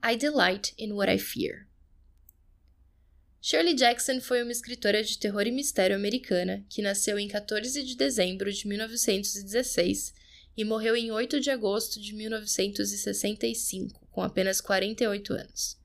I 0.09 0.15
delight 0.15 0.73
in 0.79 0.93
what 0.93 1.13
I 1.13 1.19
fear. 1.19 1.67
Shirley 3.41 3.75
Jackson 3.75 4.21
foi 4.21 4.41
uma 4.41 4.53
escritora 4.53 5.03
de 5.03 5.19
terror 5.19 5.45
e 5.49 5.51
mistério 5.51 5.97
americana 5.97 6.65
que 6.71 6.81
nasceu 6.81 7.19
em 7.19 7.27
14 7.27 7.83
de 7.83 7.97
dezembro 7.97 8.53
de 8.53 8.69
1916 8.69 10.15
e 10.57 10.65
morreu 10.65 10.95
em 10.95 11.11
8 11.11 11.41
de 11.41 11.51
agosto 11.51 12.01
de 12.01 12.15
1965, 12.15 14.07
com 14.13 14.23
apenas 14.23 14.61
48 14.61 15.33
anos. 15.33 15.77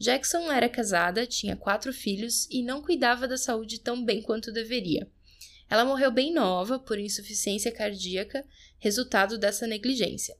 Jackson 0.00 0.50
era 0.50 0.68
casada, 0.68 1.24
tinha 1.24 1.54
quatro 1.54 1.92
filhos 1.92 2.48
e 2.50 2.64
não 2.64 2.82
cuidava 2.82 3.28
da 3.28 3.36
saúde 3.36 3.78
tão 3.78 4.04
bem 4.04 4.20
quanto 4.20 4.50
deveria. 4.50 5.08
Ela 5.68 5.84
morreu 5.84 6.10
bem 6.10 6.34
nova 6.34 6.76
por 6.80 6.98
insuficiência 6.98 7.70
cardíaca, 7.70 8.44
resultado 8.80 9.38
dessa 9.38 9.64
negligência. 9.64 10.39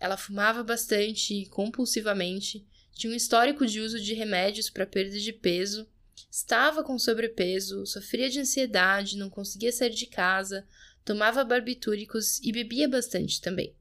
Ela 0.00 0.16
fumava 0.16 0.64
bastante 0.64 1.44
compulsivamente, 1.50 2.66
tinha 2.94 3.12
um 3.12 3.16
histórico 3.16 3.66
de 3.66 3.80
uso 3.80 4.00
de 4.00 4.14
remédios 4.14 4.70
para 4.70 4.86
perda 4.86 5.18
de 5.18 5.32
peso, 5.32 5.86
estava 6.30 6.82
com 6.82 6.98
sobrepeso, 6.98 7.86
sofria 7.86 8.30
de 8.30 8.40
ansiedade, 8.40 9.18
não 9.18 9.28
conseguia 9.28 9.70
sair 9.70 9.90
de 9.90 10.06
casa, 10.06 10.66
tomava 11.04 11.44
barbitúricos 11.44 12.40
e 12.40 12.50
bebia 12.50 12.88
bastante 12.88 13.40
também. 13.40 13.74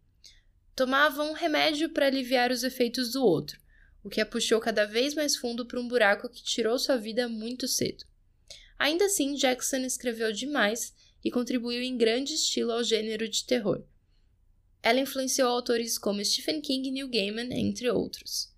Tomava 0.75 1.23
um 1.23 1.33
remédio 1.33 1.89
para 1.89 2.07
aliviar 2.07 2.51
os 2.51 2.63
efeitos 2.63 3.13
do 3.13 3.23
outro, 3.23 3.59
o 4.03 4.09
que 4.09 4.21
a 4.21 4.25
puxou 4.25 4.59
cada 4.59 4.85
vez 4.85 5.13
mais 5.13 5.35
fundo 5.35 5.65
para 5.65 5.79
um 5.79 5.87
buraco 5.87 6.29
que 6.29 6.43
tirou 6.43 6.77
sua 6.77 6.97
vida 6.97 7.27
muito 7.27 7.67
cedo. 7.67 8.05
Ainda 8.77 9.05
assim, 9.05 9.35
Jackson 9.35 9.77
escreveu 9.77 10.31
demais 10.31 10.93
e 11.23 11.29
contribuiu 11.29 11.81
em 11.81 11.97
grande 11.97 12.33
estilo 12.33 12.71
ao 12.71 12.83
gênero 12.83 13.27
de 13.27 13.45
terror. 13.45 13.83
Ela 14.81 14.99
influenciou 14.99 15.49
autores 15.49 15.97
como 15.97 16.23
Stephen 16.23 16.61
King 16.61 16.87
e 16.87 16.91
Neil 16.91 17.09
Gaiman, 17.09 17.53
entre 17.53 17.89
outros. 17.89 18.53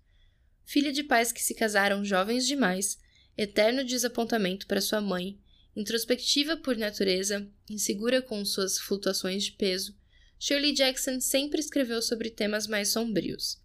Filha 0.64 0.92
de 0.92 1.02
pais 1.02 1.32
que 1.32 1.42
se 1.42 1.54
casaram 1.54 2.04
jovens 2.04 2.46
demais, 2.46 2.98
eterno 3.36 3.84
desapontamento 3.84 4.66
para 4.66 4.80
sua 4.80 5.00
mãe, 5.00 5.38
introspectiva 5.74 6.56
por 6.56 6.76
natureza, 6.76 7.48
insegura 7.68 8.22
com 8.22 8.44
suas 8.44 8.78
flutuações 8.78 9.44
de 9.44 9.52
peso, 9.52 9.96
Shirley 10.38 10.72
Jackson 10.72 11.20
sempre 11.20 11.60
escreveu 11.60 12.02
sobre 12.02 12.30
temas 12.30 12.66
mais 12.66 12.88
sombrios. 12.88 13.60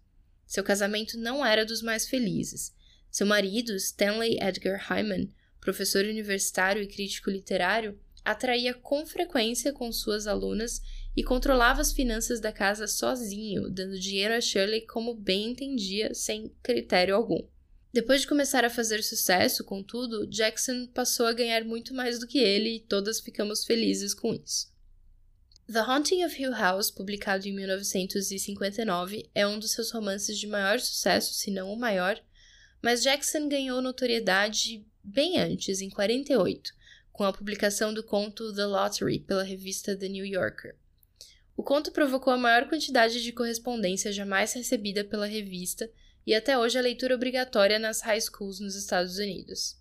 Seu 0.46 0.62
casamento 0.62 1.18
não 1.18 1.44
era 1.44 1.64
dos 1.64 1.82
mais 1.82 2.08
felizes. 2.08 2.72
Seu 3.10 3.26
marido, 3.26 3.74
Stanley 3.74 4.38
Edgar 4.40 4.80
Hyman, 4.88 5.28
professor 5.60 6.04
universitário 6.04 6.82
e 6.82 6.86
crítico 6.86 7.30
literário, 7.30 7.98
atraía 8.24 8.74
com 8.74 9.04
frequência 9.04 9.72
com 9.72 9.90
suas 9.90 10.26
alunas 10.26 10.80
e 11.18 11.22
controlava 11.24 11.80
as 11.80 11.92
finanças 11.92 12.38
da 12.38 12.52
casa 12.52 12.86
sozinho, 12.86 13.68
dando 13.68 13.98
dinheiro 13.98 14.34
a 14.34 14.40
Shirley 14.40 14.86
como 14.86 15.16
bem 15.16 15.50
entendia, 15.50 16.14
sem 16.14 16.54
critério 16.62 17.12
algum. 17.12 17.44
Depois 17.92 18.20
de 18.20 18.28
começar 18.28 18.64
a 18.64 18.70
fazer 18.70 19.02
sucesso, 19.02 19.64
contudo, 19.64 20.28
Jackson 20.28 20.86
passou 20.86 21.26
a 21.26 21.32
ganhar 21.32 21.64
muito 21.64 21.92
mais 21.92 22.20
do 22.20 22.26
que 22.28 22.38
ele 22.38 22.76
e 22.76 22.80
todas 22.80 23.18
ficamos 23.18 23.64
felizes 23.64 24.14
com 24.14 24.32
isso. 24.32 24.72
The 25.66 25.80
Haunting 25.80 26.24
of 26.24 26.40
Hill 26.40 26.52
House, 26.52 26.88
publicado 26.88 27.48
em 27.48 27.52
1959, 27.52 29.28
é 29.34 29.44
um 29.44 29.58
dos 29.58 29.72
seus 29.72 29.90
romances 29.90 30.38
de 30.38 30.46
maior 30.46 30.78
sucesso, 30.78 31.34
se 31.34 31.50
não 31.50 31.72
o 31.72 31.76
maior, 31.76 32.22
mas 32.80 33.02
Jackson 33.02 33.48
ganhou 33.48 33.82
notoriedade 33.82 34.86
bem 35.02 35.40
antes, 35.40 35.80
em 35.80 35.90
48, 35.90 36.72
com 37.10 37.24
a 37.24 37.32
publicação 37.32 37.92
do 37.92 38.04
conto 38.04 38.54
The 38.54 38.66
Lottery 38.66 39.18
pela 39.18 39.42
revista 39.42 39.96
The 39.96 40.08
New 40.08 40.24
Yorker. 40.24 40.76
O 41.58 41.62
conto 41.64 41.90
provocou 41.90 42.32
a 42.32 42.38
maior 42.38 42.68
quantidade 42.68 43.20
de 43.20 43.32
correspondência 43.32 44.12
jamais 44.12 44.52
recebida 44.52 45.02
pela 45.02 45.26
revista 45.26 45.90
e 46.24 46.32
até 46.32 46.56
hoje 46.56 46.78
é 46.78 46.80
leitura 46.80 47.16
obrigatória 47.16 47.80
nas 47.80 48.00
high 48.00 48.20
schools 48.20 48.60
nos 48.60 48.76
Estados 48.76 49.18
Unidos. 49.18 49.76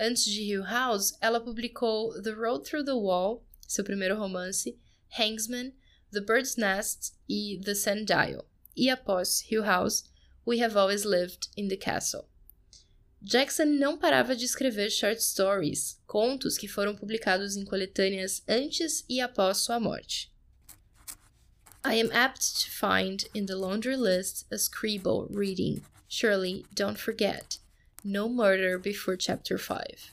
Antes 0.00 0.24
de 0.24 0.40
Hill 0.40 0.62
House, 0.62 1.12
ela 1.20 1.38
publicou 1.38 2.10
The 2.22 2.30
Road 2.30 2.64
Through 2.64 2.86
the 2.86 2.92
Wall, 2.92 3.44
seu 3.68 3.84
primeiro 3.84 4.16
romance, 4.16 4.80
Hangsman, 5.18 5.74
The 6.10 6.22
Bird's 6.22 6.56
Nest 6.56 7.12
e 7.28 7.60
The 7.62 7.74
Sundial, 7.74 8.48
e 8.74 8.88
após 8.88 9.44
Hill 9.52 9.62
House, 9.62 10.04
We 10.46 10.64
Have 10.64 10.74
Always 10.78 11.04
Lived 11.04 11.50
in 11.54 11.68
the 11.68 11.76
Castle. 11.76 12.24
Jackson 13.20 13.66
não 13.66 13.98
parava 13.98 14.34
de 14.34 14.46
escrever 14.46 14.88
short 14.88 15.22
stories, 15.22 16.00
contos 16.06 16.56
que 16.56 16.66
foram 16.66 16.96
publicados 16.96 17.58
em 17.58 17.64
coletâneas 17.66 18.42
antes 18.48 19.04
e 19.06 19.20
após 19.20 19.58
sua 19.58 19.78
morte. 19.78 20.30
I 21.82 21.94
am 21.94 22.10
apt 22.12 22.60
to 22.60 22.70
find 22.70 23.24
in 23.34 23.46
the 23.46 23.56
laundry 23.56 23.96
list 23.96 24.44
a 24.52 24.58
scribble 24.58 25.26
reading, 25.30 25.82
Surely, 26.08 26.66
don't 26.74 26.98
forget, 26.98 27.58
no 28.04 28.28
murder 28.28 28.78
before 28.78 29.16
chapter 29.16 29.56
5. 29.56 30.12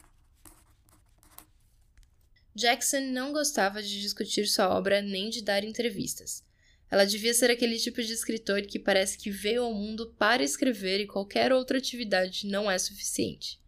Jackson 2.56 3.12
não 3.12 3.34
gostava 3.34 3.84
de 3.84 4.02
discutir 4.02 4.48
sua 4.48 4.70
obra 4.70 5.02
nem 5.02 5.30
de 5.30 5.44
dar 5.44 5.66
entrevistas. 5.66 6.42
Ela 6.90 7.06
devia 7.06 7.34
ser 7.34 7.52
aquele 7.52 7.78
tipo 7.78 8.02
de 8.02 8.14
escritor 8.14 8.62
que 8.62 8.80
parece 8.80 9.18
que 9.18 9.30
veio 9.30 9.64
ao 9.64 9.74
mundo 9.74 10.16
para 10.18 10.44
escrever 10.44 11.02
e 11.02 11.06
qualquer 11.06 11.52
outra 11.52 11.78
atividade 11.78 12.48
não 12.48 12.72
é 12.72 12.78
suficiente. 12.78 13.60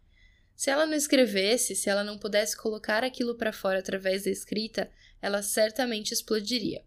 Se 0.56 0.70
ela 0.70 0.86
não 0.86 0.94
escrevesse, 0.94 1.76
se 1.76 1.90
ela 1.90 2.02
não 2.02 2.18
pudesse 2.18 2.56
colocar 2.56 3.04
aquilo 3.04 3.36
para 3.36 3.52
fora 3.52 3.78
através 3.78 4.24
da 4.24 4.30
escrita, 4.30 4.90
ela 5.20 5.42
certamente 5.42 6.12
explodiria. 6.12 6.82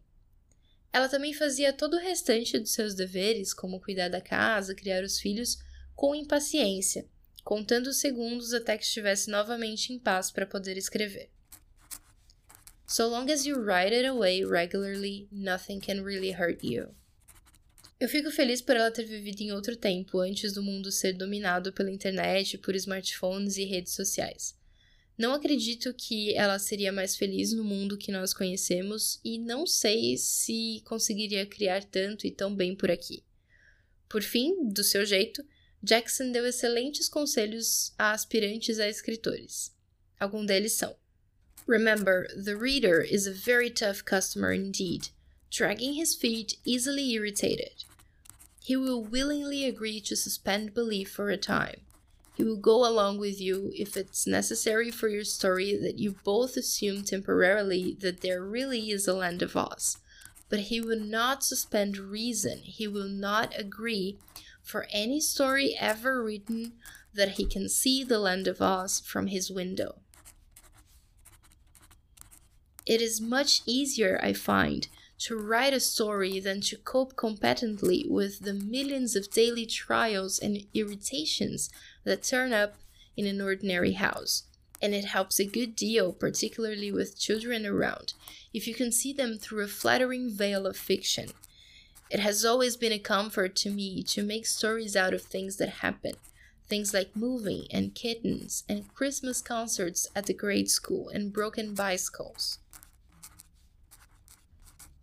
Ela 0.93 1.09
também 1.09 1.33
fazia 1.33 1.73
todo 1.73 1.95
o 1.95 1.99
restante 1.99 2.59
dos 2.59 2.71
seus 2.71 2.93
deveres, 2.93 3.51
como 3.51 3.81
cuidar 3.81 4.09
da 4.09 4.21
casa, 4.21 4.75
criar 4.75 5.03
os 5.03 5.19
filhos, 5.19 5.57
com 5.95 6.13
impaciência, 6.13 7.07
contando 7.43 7.87
os 7.87 7.97
segundos 7.97 8.53
até 8.53 8.77
que 8.77 8.83
estivesse 8.83 9.31
novamente 9.31 9.91
em 9.91 9.97
paz 9.97 10.29
para 10.29 10.45
poder 10.45 10.77
escrever. 10.77 11.31
So 12.85 13.07
long 13.07 13.31
as 13.31 13.43
you 13.43 13.59
write 13.59 13.91
it 13.91 14.05
away 14.05 14.45
regularly, 14.45 15.27
nothing 15.31 15.79
can 15.79 16.03
really 16.03 16.31
hurt 16.31 16.63
you. 16.63 16.93
Eu 17.99 18.07
fico 18.07 18.29
feliz 18.29 18.61
por 18.61 18.75
ela 18.75 18.91
ter 18.91 19.05
vivido 19.05 19.41
em 19.41 19.51
outro 19.51 19.75
tempo, 19.75 20.19
antes 20.19 20.53
do 20.53 20.61
mundo 20.61 20.91
ser 20.91 21.13
dominado 21.13 21.73
pela 21.73 21.89
internet, 21.89 22.57
por 22.59 22.75
smartphones 22.75 23.57
e 23.57 23.63
redes 23.63 23.93
sociais. 23.93 24.55
Não 25.17 25.33
acredito 25.33 25.93
que 25.93 26.33
ela 26.35 26.57
seria 26.57 26.91
mais 26.91 27.15
feliz 27.15 27.53
no 27.53 27.63
mundo 27.63 27.97
que 27.97 28.11
nós 28.11 28.33
conhecemos 28.33 29.19
e 29.23 29.37
não 29.37 29.67
sei 29.67 30.17
se 30.17 30.81
conseguiria 30.85 31.45
criar 31.45 31.83
tanto 31.83 32.25
e 32.25 32.31
tão 32.31 32.55
bem 32.55 32.75
por 32.75 32.89
aqui. 32.89 33.23
Por 34.09 34.23
fim, 34.23 34.69
do 34.69 34.83
seu 34.83 35.05
jeito, 35.05 35.43
Jackson 35.81 36.31
deu 36.31 36.45
excelentes 36.47 37.07
conselhos 37.07 37.93
a 37.97 38.11
aspirantes 38.11 38.79
a 38.79 38.87
escritores. 38.87 39.71
Alguns 40.19 40.47
deles 40.47 40.73
são: 40.73 40.95
Remember, 41.67 42.27
the 42.35 42.55
reader 42.55 43.01
is 43.01 43.27
a 43.27 43.31
very 43.31 43.69
tough 43.69 44.03
customer 44.03 44.53
indeed, 44.53 45.09
dragging 45.51 45.93
his 45.93 46.15
feet, 46.15 46.57
easily 46.65 47.11
irritated. 47.13 47.85
He 48.61 48.77
will 48.77 49.03
willingly 49.03 49.65
agree 49.65 50.01
to 50.01 50.15
suspend 50.15 50.73
belief 50.73 51.11
for 51.11 51.29
a 51.29 51.37
time. 51.37 51.81
He 52.35 52.43
will 52.43 52.57
go 52.57 52.87
along 52.87 53.19
with 53.19 53.39
you 53.39 53.71
if 53.75 53.95
it's 53.95 54.25
necessary 54.25 54.89
for 54.89 55.07
your 55.07 55.23
story 55.23 55.77
that 55.77 55.99
you 55.99 56.15
both 56.23 56.57
assume 56.57 57.03
temporarily 57.03 57.95
that 57.99 58.21
there 58.21 58.43
really 58.43 58.89
is 58.89 59.07
a 59.07 59.13
land 59.13 59.41
of 59.41 59.55
Oz. 59.55 59.97
But 60.49 60.61
he 60.61 60.81
will 60.81 60.99
not 60.99 61.43
suspend 61.43 61.97
reason. 61.97 62.59
He 62.59 62.87
will 62.87 63.07
not 63.07 63.57
agree 63.57 64.17
for 64.63 64.87
any 64.91 65.19
story 65.19 65.75
ever 65.79 66.23
written 66.23 66.73
that 67.13 67.33
he 67.33 67.45
can 67.45 67.69
see 67.69 68.03
the 68.03 68.19
land 68.19 68.47
of 68.47 68.61
Oz 68.61 68.99
from 68.99 69.27
his 69.27 69.51
window. 69.51 69.99
It 72.85 73.01
is 73.01 73.21
much 73.21 73.61
easier, 73.65 74.19
I 74.21 74.33
find, 74.33 74.87
to 75.19 75.37
write 75.37 75.73
a 75.73 75.79
story 75.79 76.39
than 76.39 76.59
to 76.61 76.77
cope 76.77 77.15
competently 77.15 78.05
with 78.09 78.39
the 78.39 78.53
millions 78.53 79.15
of 79.15 79.31
daily 79.31 79.65
trials 79.65 80.37
and 80.39 80.65
irritations 80.73 81.69
that 82.03 82.23
turn 82.23 82.53
up 82.53 82.75
in 83.15 83.25
an 83.25 83.41
ordinary 83.41 83.93
house. 83.93 84.43
And 84.81 84.93
it 84.93 85.05
helps 85.05 85.39
a 85.39 85.45
good 85.45 85.75
deal, 85.75 86.11
particularly 86.11 86.91
with 86.91 87.17
children 87.17 87.65
around, 87.65 88.13
if 88.53 88.67
you 88.67 88.73
can 88.73 88.91
see 88.91 89.13
them 89.13 89.37
through 89.37 89.63
a 89.63 89.67
flattering 89.67 90.29
veil 90.29 90.67
of 90.67 90.75
fiction. 90.75 91.29
It 92.09 92.19
has 92.19 92.43
always 92.43 92.75
been 92.75 92.91
a 92.91 92.99
comfort 92.99 93.55
to 93.57 93.69
me 93.69 94.03
to 94.03 94.23
make 94.23 94.45
stories 94.45 94.95
out 94.95 95.13
of 95.13 95.21
things 95.21 95.55
that 95.57 95.81
happen. 95.81 96.13
Things 96.67 96.93
like 96.93 97.15
moving 97.15 97.65
and 97.71 97.95
kittens 97.95 98.63
and 98.67 98.93
Christmas 98.93 99.41
concerts 99.41 100.07
at 100.15 100.25
the 100.25 100.33
grade 100.33 100.69
school 100.69 101.09
and 101.09 101.33
broken 101.33 101.73
bicycles. 101.73 102.59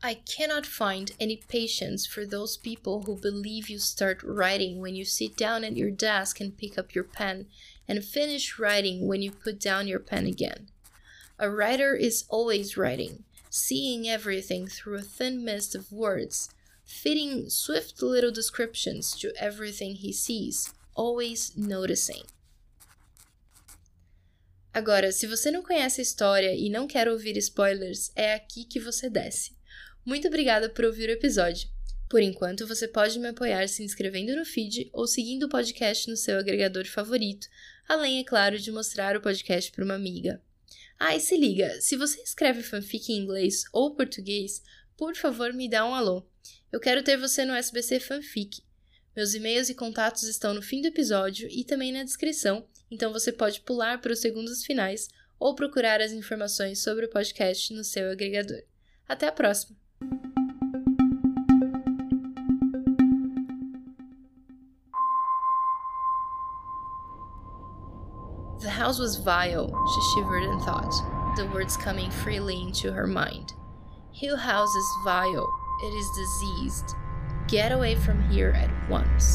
I 0.02 0.14
cannot 0.14 0.64
find 0.64 1.12
any 1.20 1.36
patience 1.36 2.06
for 2.06 2.24
those 2.24 2.56
people 2.56 3.02
who 3.02 3.20
believe 3.20 3.68
you 3.68 3.78
start 3.78 4.22
writing 4.22 4.80
when 4.80 4.94
you 4.94 5.04
sit 5.04 5.36
down 5.36 5.62
at 5.62 5.76
your 5.76 5.90
desk 5.90 6.40
and 6.40 6.56
pick 6.56 6.78
up 6.78 6.94
your 6.94 7.04
pen, 7.04 7.46
and 7.86 8.02
finish 8.02 8.58
writing 8.58 9.06
when 9.06 9.20
you 9.20 9.30
put 9.30 9.60
down 9.60 9.86
your 9.86 9.98
pen 9.98 10.24
again. 10.24 10.68
A 11.38 11.50
writer 11.50 11.94
is 11.94 12.24
always 12.30 12.78
writing, 12.78 13.24
seeing 13.50 14.08
everything 14.08 14.66
through 14.66 14.96
a 14.96 15.02
thin 15.02 15.44
mist 15.44 15.74
of 15.74 15.92
words, 15.92 16.48
fitting 16.86 17.50
swift 17.50 18.00
little 18.00 18.32
descriptions 18.32 19.14
to 19.18 19.32
everything 19.38 19.96
he 19.96 20.14
sees, 20.14 20.72
always 20.94 21.54
noticing. 21.58 22.22
Agora, 24.72 25.12
se 25.12 25.26
você 25.26 25.50
não 25.50 25.62
conhece 25.62 26.00
a 26.00 26.02
história 26.02 26.54
e 26.54 26.70
não 26.70 26.86
quer 26.86 27.06
ouvir 27.08 27.36
spoilers, 27.36 28.12
é 28.14 28.32
aqui 28.32 28.64
que 28.64 28.80
você 28.80 29.10
desce. 29.10 29.59
Muito 30.04 30.28
obrigada 30.28 30.68
por 30.68 30.84
ouvir 30.84 31.08
o 31.08 31.12
episódio. 31.12 31.68
Por 32.08 32.20
enquanto, 32.20 32.66
você 32.66 32.88
pode 32.88 33.18
me 33.18 33.28
apoiar 33.28 33.68
se 33.68 33.84
inscrevendo 33.84 34.34
no 34.34 34.44
feed 34.44 34.90
ou 34.92 35.06
seguindo 35.06 35.44
o 35.44 35.48
podcast 35.48 36.10
no 36.10 36.16
seu 36.16 36.38
agregador 36.38 36.84
favorito, 36.86 37.46
além, 37.88 38.18
é 38.18 38.24
claro, 38.24 38.58
de 38.58 38.72
mostrar 38.72 39.16
o 39.16 39.20
podcast 39.20 39.70
para 39.70 39.84
uma 39.84 39.94
amiga. 39.94 40.42
Ah, 40.98 41.14
e 41.14 41.20
se 41.20 41.36
liga, 41.36 41.80
se 41.80 41.96
você 41.96 42.20
escreve 42.20 42.62
fanfic 42.62 43.12
em 43.12 43.18
inglês 43.18 43.62
ou 43.72 43.94
português, 43.94 44.62
por 44.96 45.14
favor 45.14 45.52
me 45.52 45.68
dá 45.68 45.86
um 45.86 45.94
alô. 45.94 46.26
Eu 46.72 46.80
quero 46.80 47.02
ter 47.02 47.16
você 47.16 47.44
no 47.44 47.54
SBC 47.54 48.00
Fanfic. 48.00 48.62
Meus 49.16 49.34
e-mails 49.34 49.68
e 49.68 49.74
contatos 49.74 50.24
estão 50.24 50.52
no 50.52 50.62
fim 50.62 50.82
do 50.82 50.88
episódio 50.88 51.48
e 51.50 51.64
também 51.64 51.90
na 51.90 52.04
descrição, 52.04 52.66
então 52.90 53.12
você 53.12 53.32
pode 53.32 53.60
pular 53.62 54.00
para 54.00 54.12
os 54.12 54.20
segundos 54.20 54.64
finais 54.64 55.08
ou 55.38 55.54
procurar 55.54 56.00
as 56.00 56.12
informações 56.12 56.82
sobre 56.82 57.06
o 57.06 57.10
podcast 57.10 57.72
no 57.72 57.82
seu 57.82 58.10
agregador. 58.10 58.62
Até 59.08 59.26
a 59.26 59.32
próxima! 59.32 59.79
The 68.60 68.68
house 68.68 68.98
was 68.98 69.16
vile, 69.16 69.68
she 69.68 70.20
shivered 70.20 70.42
and 70.42 70.60
thought, 70.60 70.92
the 71.34 71.46
words 71.46 71.78
coming 71.78 72.10
freely 72.10 72.60
into 72.60 72.92
her 72.92 73.06
mind. 73.06 73.54
Hill 74.12 74.36
House 74.36 74.74
is 74.74 74.96
vile, 75.02 75.48
it 75.82 75.94
is 75.94 76.10
diseased. 76.14 76.94
Get 77.48 77.72
away 77.72 77.94
from 77.94 78.22
here 78.28 78.50
at 78.50 78.90
once. 78.90 79.34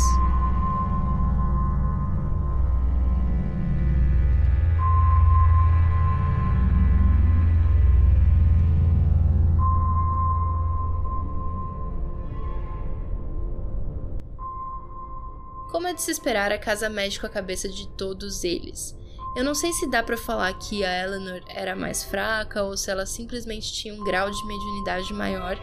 Como 15.76 15.90
é 15.90 15.94
de 15.94 16.02
se 16.02 16.10
esperar, 16.10 16.54
a 16.54 16.58
casa 16.58 16.90
com 17.20 17.28
a 17.28 17.30
cabeça 17.30 17.68
de 17.68 17.86
todos 17.98 18.46
eles. 18.46 18.96
Eu 19.36 19.44
não 19.44 19.54
sei 19.54 19.74
se 19.74 19.90
dá 19.90 20.02
para 20.02 20.16
falar 20.16 20.54
que 20.54 20.86
a 20.86 21.04
Eleanor 21.04 21.44
era 21.50 21.76
mais 21.76 22.02
fraca 22.02 22.64
ou 22.64 22.78
se 22.78 22.90
ela 22.90 23.06
simplesmente 23.06 23.74
tinha 23.74 23.94
um 23.94 24.02
grau 24.02 24.32
de 24.32 24.46
mediunidade 24.46 25.14
maior, 25.14 25.58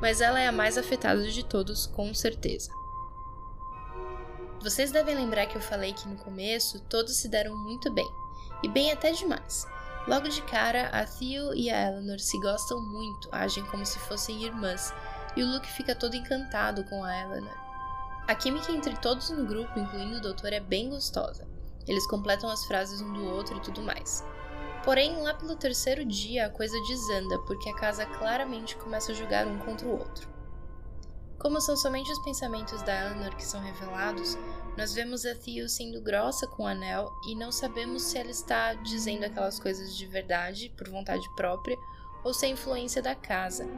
mas 0.00 0.20
ela 0.20 0.38
é 0.38 0.46
a 0.46 0.52
mais 0.52 0.78
afetada 0.78 1.28
de 1.28 1.44
todos, 1.44 1.84
com 1.84 2.14
certeza. 2.14 2.70
Vocês 4.62 4.92
devem 4.92 5.16
lembrar 5.16 5.46
que 5.46 5.56
eu 5.56 5.60
falei 5.60 5.92
que 5.92 6.08
no 6.08 6.14
começo 6.14 6.78
todos 6.88 7.16
se 7.16 7.28
deram 7.28 7.56
muito 7.56 7.92
bem, 7.92 8.08
e 8.62 8.68
bem 8.68 8.92
até 8.92 9.10
demais. 9.10 9.66
Logo 10.06 10.28
de 10.28 10.42
cara, 10.42 10.90
a 10.90 11.04
Theo 11.04 11.52
e 11.56 11.70
a 11.70 11.88
Eleanor 11.88 12.20
se 12.20 12.38
gostam 12.38 12.80
muito, 12.80 13.28
agem 13.32 13.64
como 13.64 13.84
se 13.84 13.98
fossem 13.98 14.44
irmãs, 14.44 14.94
e 15.34 15.42
o 15.42 15.52
Luke 15.54 15.66
fica 15.72 15.92
todo 15.92 16.14
encantado 16.14 16.84
com 16.84 17.02
a 17.02 17.20
Eleanor. 17.20 17.65
A 18.26 18.34
química 18.34 18.72
entre 18.72 18.96
todos 18.96 19.30
no 19.30 19.46
grupo, 19.46 19.78
incluindo 19.78 20.16
o 20.16 20.20
doutor, 20.20 20.52
é 20.52 20.58
bem 20.58 20.90
gostosa. 20.90 21.46
Eles 21.86 22.06
completam 22.08 22.50
as 22.50 22.64
frases 22.64 23.00
um 23.00 23.12
do 23.12 23.24
outro 23.24 23.56
e 23.56 23.60
tudo 23.60 23.80
mais. 23.80 24.24
Porém, 24.84 25.16
lá 25.22 25.34
pelo 25.34 25.54
terceiro 25.54 26.04
dia 26.04 26.46
a 26.46 26.50
coisa 26.50 26.76
desanda, 26.82 27.38
porque 27.46 27.68
a 27.68 27.76
casa 27.76 28.04
claramente 28.04 28.76
começa 28.76 29.12
a 29.12 29.14
julgar 29.14 29.46
um 29.46 29.58
contra 29.58 29.86
o 29.86 29.98
outro. 29.98 30.28
Como 31.38 31.60
são 31.60 31.76
somente 31.76 32.10
os 32.10 32.18
pensamentos 32.24 32.82
da 32.82 33.06
Eleanor 33.06 33.36
que 33.36 33.44
são 33.44 33.60
revelados, 33.60 34.36
nós 34.76 34.92
vemos 34.92 35.24
a 35.24 35.34
Theo 35.34 35.68
sendo 35.68 36.00
grossa 36.00 36.48
com 36.48 36.64
o 36.64 36.66
anel 36.66 37.08
e 37.28 37.34
não 37.36 37.52
sabemos 37.52 38.02
se 38.02 38.18
ela 38.18 38.30
está 38.30 38.74
dizendo 38.74 39.24
aquelas 39.24 39.60
coisas 39.60 39.96
de 39.96 40.06
verdade, 40.06 40.72
por 40.76 40.88
vontade 40.88 41.24
própria, 41.36 41.76
ou 42.24 42.34
se 42.34 42.46
é 42.46 42.48
influência 42.48 43.00
da 43.00 43.14
casa. 43.14 43.68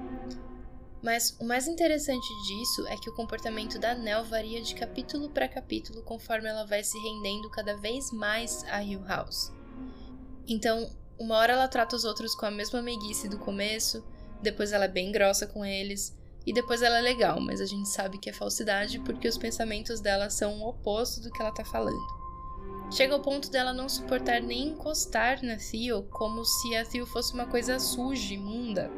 Mas 1.03 1.37
o 1.39 1.45
mais 1.45 1.69
interessante 1.69 2.27
disso 2.47 2.87
é 2.89 2.97
que 2.97 3.09
o 3.09 3.15
comportamento 3.15 3.79
da 3.79 3.95
Nell 3.95 4.25
varia 4.25 4.61
de 4.61 4.75
capítulo 4.75 5.31
para 5.31 5.49
capítulo 5.49 6.03
conforme 6.03 6.49
ela 6.49 6.67
vai 6.67 6.83
se 6.83 6.99
rendendo 6.99 7.49
cada 7.51 7.77
vez 7.77 8.11
mais 8.11 8.65
a 8.65 8.83
Hill 8.83 9.05
House. 9.05 9.53
Então, 10.47 10.91
uma 11.19 11.37
hora 11.37 11.53
ela 11.53 11.69
trata 11.69 11.95
os 11.95 12.05
outros 12.05 12.35
com 12.35 12.47
a 12.47 12.51
mesma 12.51 12.83
meiguice 12.83 13.29
do 13.29 13.39
começo, 13.39 14.05
depois 14.43 14.73
ela 14.73 14.87
é 14.87 14.89
bem 14.89 15.13
grossa 15.13 15.47
com 15.47 15.65
eles, 15.65 16.17
e 16.47 16.53
depois 16.53 16.83
ela 16.83 16.99
é 16.99 17.03
legal, 17.03 17.41
mas 17.41 17.61
a 17.61 17.67
gente 17.67 17.89
sabe 17.89 18.19
que 18.19 18.31
é 18.31 18.33
falsidade 18.33 18.99
porque 19.01 19.29
os 19.29 19.37
pensamentos 19.37 20.01
dela 20.01 20.31
são 20.31 20.61
o 20.61 20.69
oposto 20.69 21.21
do 21.21 21.31
que 21.31 21.43
ela 21.43 21.53
tá 21.53 21.65
falando. 21.65 22.19
Chega 22.91 23.13
ao 23.13 23.21
ponto 23.21 23.51
dela 23.51 23.73
não 23.73 23.89
suportar 23.89 24.41
nem 24.41 24.69
encostar 24.69 25.43
na 25.45 25.57
Theo, 25.57 26.05
como 26.05 26.45
se 26.45 26.75
a 26.75 26.85
Theo 26.85 27.05
fosse 27.05 27.35
uma 27.35 27.47
coisa 27.47 27.79
suja, 27.79 28.33
imunda, 28.33 28.91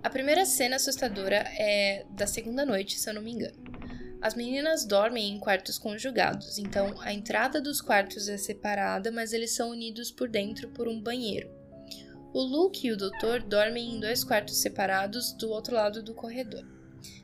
A 0.00 0.08
primeira 0.08 0.46
cena 0.46 0.76
assustadora 0.76 1.44
é 1.58 2.06
da 2.10 2.26
segunda 2.26 2.64
noite, 2.64 2.98
se 2.98 3.10
eu 3.10 3.14
não 3.14 3.22
me 3.22 3.32
engano. 3.32 3.56
As 4.22 4.34
meninas 4.34 4.84
dormem 4.84 5.34
em 5.34 5.40
quartos 5.40 5.78
conjugados, 5.78 6.56
então 6.56 6.94
a 7.00 7.12
entrada 7.12 7.60
dos 7.60 7.80
quartos 7.80 8.28
é 8.28 8.36
separada, 8.36 9.10
mas 9.10 9.32
eles 9.32 9.52
são 9.52 9.70
unidos 9.70 10.10
por 10.10 10.28
dentro 10.28 10.68
por 10.70 10.88
um 10.88 11.00
banheiro. 11.00 11.50
O 12.32 12.40
Luke 12.40 12.86
e 12.86 12.92
o 12.92 12.96
Doutor 12.96 13.42
dormem 13.42 13.96
em 13.96 14.00
dois 14.00 14.22
quartos 14.22 14.58
separados 14.58 15.32
do 15.32 15.50
outro 15.50 15.74
lado 15.74 16.02
do 16.02 16.14
corredor. 16.14 16.64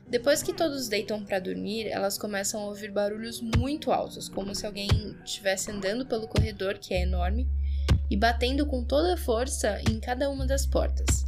Depois 0.09 0.43
que 0.43 0.53
todos 0.53 0.87
deitam 0.87 1.23
para 1.23 1.39
dormir, 1.39 1.87
elas 1.87 2.17
começam 2.17 2.61
a 2.61 2.65
ouvir 2.65 2.91
barulhos 2.91 3.41
muito 3.41 3.91
altos, 3.91 4.27
como 4.27 4.53
se 4.53 4.65
alguém 4.65 4.87
estivesse 5.23 5.71
andando 5.71 6.05
pelo 6.05 6.27
corredor, 6.27 6.77
que 6.77 6.93
é 6.93 7.01
enorme, 7.01 7.47
e 8.09 8.17
batendo 8.17 8.65
com 8.65 8.83
toda 8.83 9.13
a 9.13 9.17
força 9.17 9.81
em 9.89 9.99
cada 9.99 10.29
uma 10.29 10.45
das 10.45 10.65
portas. 10.65 11.25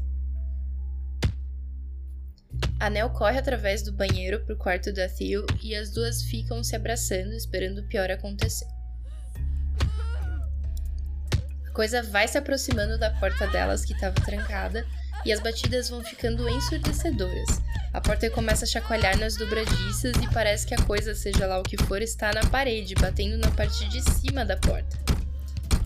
A 2.80 2.92
Nell 2.92 3.10
corre 3.10 3.40
através 3.40 3.82
do 3.82 3.92
banheiro 3.92 4.40
para 4.42 4.54
o 4.54 4.58
quarto 4.58 4.94
da 4.94 5.10
Theo 5.10 5.46
e 5.64 5.76
as 5.76 5.92
duas 5.92 6.22
ficam 6.22 6.64
se 6.64 6.76
abraçando, 6.76 7.34
esperando 7.34 7.80
o 7.80 7.88
pior 7.88 8.12
acontecer. 8.12 8.68
A 11.66 11.72
coisa 11.72 12.04
vai 12.04 12.28
se 12.28 12.38
aproximando 12.38 13.00
da 13.00 13.10
porta 13.10 13.48
delas, 13.48 13.84
que 13.84 13.94
estava 13.94 14.14
trancada, 14.22 14.86
e 15.26 15.34
as 15.34 15.40
batidas 15.40 15.90
vão 15.90 16.04
ficando 16.04 16.48
ensurdecedoras. 16.48 17.62
A 17.94 18.00
porta 18.00 18.30
começa 18.30 18.66
a 18.66 18.68
chacoalhar 18.68 19.18
nas 19.18 19.36
dobradiças 19.36 20.16
e 20.22 20.32
parece 20.32 20.68
que 20.68 20.76
a 20.76 20.82
coisa, 20.84 21.16
seja 21.16 21.48
lá 21.48 21.60
o 21.60 21.64
que 21.64 21.78
for, 21.84 22.02
está 22.02 22.32
na 22.32 22.46
parede, 22.46 22.94
batendo 22.94 23.38
na 23.38 23.50
parte 23.52 23.90
de 23.90 24.02
cima 24.02 24.46
da 24.46 24.56
porta. 24.56 24.98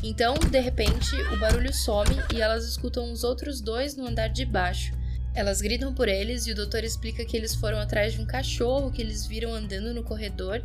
Então, 0.04 0.34
de 0.34 0.60
repente, 0.60 1.16
o 1.34 1.40
barulho 1.40 1.74
some 1.74 2.16
e 2.34 2.42
elas 2.42 2.66
escutam 2.66 3.12
os 3.12 3.24
outros 3.24 3.62
dois 3.62 3.96
no 3.96 4.08
andar 4.08 4.28
de 4.28 4.46
baixo. 4.46 5.00
Elas 5.34 5.62
gritam 5.62 5.94
por 5.94 6.10
eles 6.10 6.46
e 6.46 6.52
o 6.52 6.56
doutor 6.56 6.84
explica 6.84 7.24
que 7.24 7.38
eles 7.38 7.56
foram 7.56 7.80
atrás 7.80 8.14
de 8.14 8.22
um 8.22 8.26
cachorro 8.26 8.92
que 8.92 9.02
eles 9.02 9.26
viram 9.26 9.54
andando 9.54 9.94
no 9.94 10.04
corredor 10.04 10.62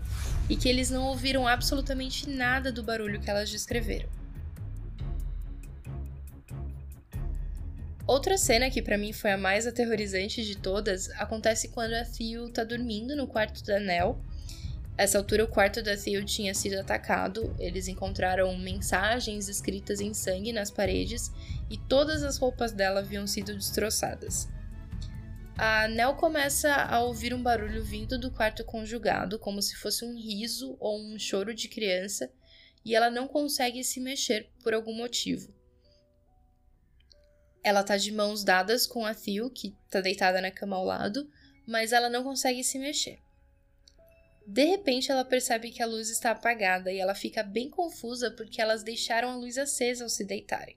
e 0.50 0.56
que 0.56 0.68
eles 0.68 0.90
não 0.90 1.04
ouviram 1.04 1.46
absolutamente 1.46 2.28
nada 2.28 2.72
do 2.72 2.82
barulho 2.82 3.20
que 3.20 3.30
elas 3.30 3.48
descreveram. 3.48 4.08
Outra 8.04 8.36
cena 8.36 8.70
que 8.70 8.82
para 8.82 8.98
mim 8.98 9.12
foi 9.12 9.32
a 9.32 9.38
mais 9.38 9.66
aterrorizante 9.66 10.44
de 10.44 10.56
todas 10.56 11.10
acontece 11.10 11.68
quando 11.68 11.94
a 11.94 12.04
Theo 12.04 12.48
tá 12.48 12.64
dormindo 12.64 13.14
no 13.16 13.26
quarto 13.26 13.64
da 13.64 13.78
Nell. 13.78 14.20
Essa 14.98 15.18
altura 15.18 15.44
o 15.44 15.48
quarto 15.48 15.82
da 15.82 15.96
Theo 15.96 16.24
tinha 16.24 16.54
sido 16.54 16.78
atacado, 16.80 17.54
eles 17.58 17.86
encontraram 17.86 18.56
mensagens 18.56 19.48
escritas 19.48 20.00
em 20.00 20.14
sangue 20.14 20.52
nas 20.52 20.70
paredes 20.70 21.30
e 21.68 21.76
todas 21.76 22.22
as 22.22 22.38
roupas 22.38 22.72
dela 22.72 23.00
haviam 23.00 23.26
sido 23.26 23.54
destroçadas. 23.54 24.48
A 25.58 25.88
Nell 25.88 26.14
começa 26.16 26.70
a 26.70 27.00
ouvir 27.00 27.32
um 27.32 27.42
barulho 27.42 27.82
vindo 27.82 28.18
do 28.18 28.30
quarto 28.30 28.62
conjugado, 28.62 29.38
como 29.38 29.62
se 29.62 29.74
fosse 29.74 30.04
um 30.04 30.14
riso 30.14 30.76
ou 30.78 31.00
um 31.00 31.18
choro 31.18 31.54
de 31.54 31.66
criança, 31.66 32.30
e 32.84 32.94
ela 32.94 33.08
não 33.08 33.26
consegue 33.26 33.82
se 33.82 33.98
mexer 33.98 34.50
por 34.62 34.74
algum 34.74 34.92
motivo. 34.92 35.54
Ela 37.64 37.82
tá 37.82 37.96
de 37.96 38.12
mãos 38.12 38.44
dadas 38.44 38.86
com 38.86 39.06
a 39.06 39.14
Theo, 39.14 39.50
que 39.50 39.74
tá 39.90 40.02
deitada 40.02 40.42
na 40.42 40.50
cama 40.50 40.76
ao 40.76 40.84
lado, 40.84 41.26
mas 41.66 41.90
ela 41.90 42.10
não 42.10 42.22
consegue 42.22 42.62
se 42.62 42.78
mexer. 42.78 43.18
De 44.46 44.64
repente, 44.64 45.10
ela 45.10 45.24
percebe 45.24 45.70
que 45.70 45.82
a 45.82 45.86
luz 45.86 46.10
está 46.10 46.32
apagada 46.32 46.92
e 46.92 46.98
ela 46.98 47.14
fica 47.14 47.42
bem 47.42 47.70
confusa 47.70 48.30
porque 48.30 48.60
elas 48.60 48.82
deixaram 48.82 49.30
a 49.30 49.36
luz 49.36 49.56
acesa 49.56 50.04
ao 50.04 50.10
se 50.10 50.22
deitarem. 50.22 50.76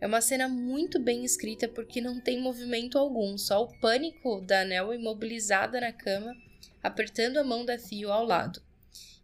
É 0.00 0.06
uma 0.06 0.20
cena 0.20 0.48
muito 0.48 1.00
bem 1.00 1.24
escrita 1.24 1.66
porque 1.68 2.00
não 2.00 2.20
tem 2.20 2.40
movimento 2.40 2.98
algum, 2.98 3.38
só 3.38 3.62
o 3.62 3.78
pânico 3.80 4.40
da 4.40 4.60
Anel 4.60 4.92
imobilizada 4.92 5.80
na 5.80 5.92
cama, 5.92 6.36
apertando 6.82 7.38
a 7.38 7.44
mão 7.44 7.64
da 7.64 7.78
Theo 7.78 8.10
ao 8.10 8.24
lado. 8.24 8.62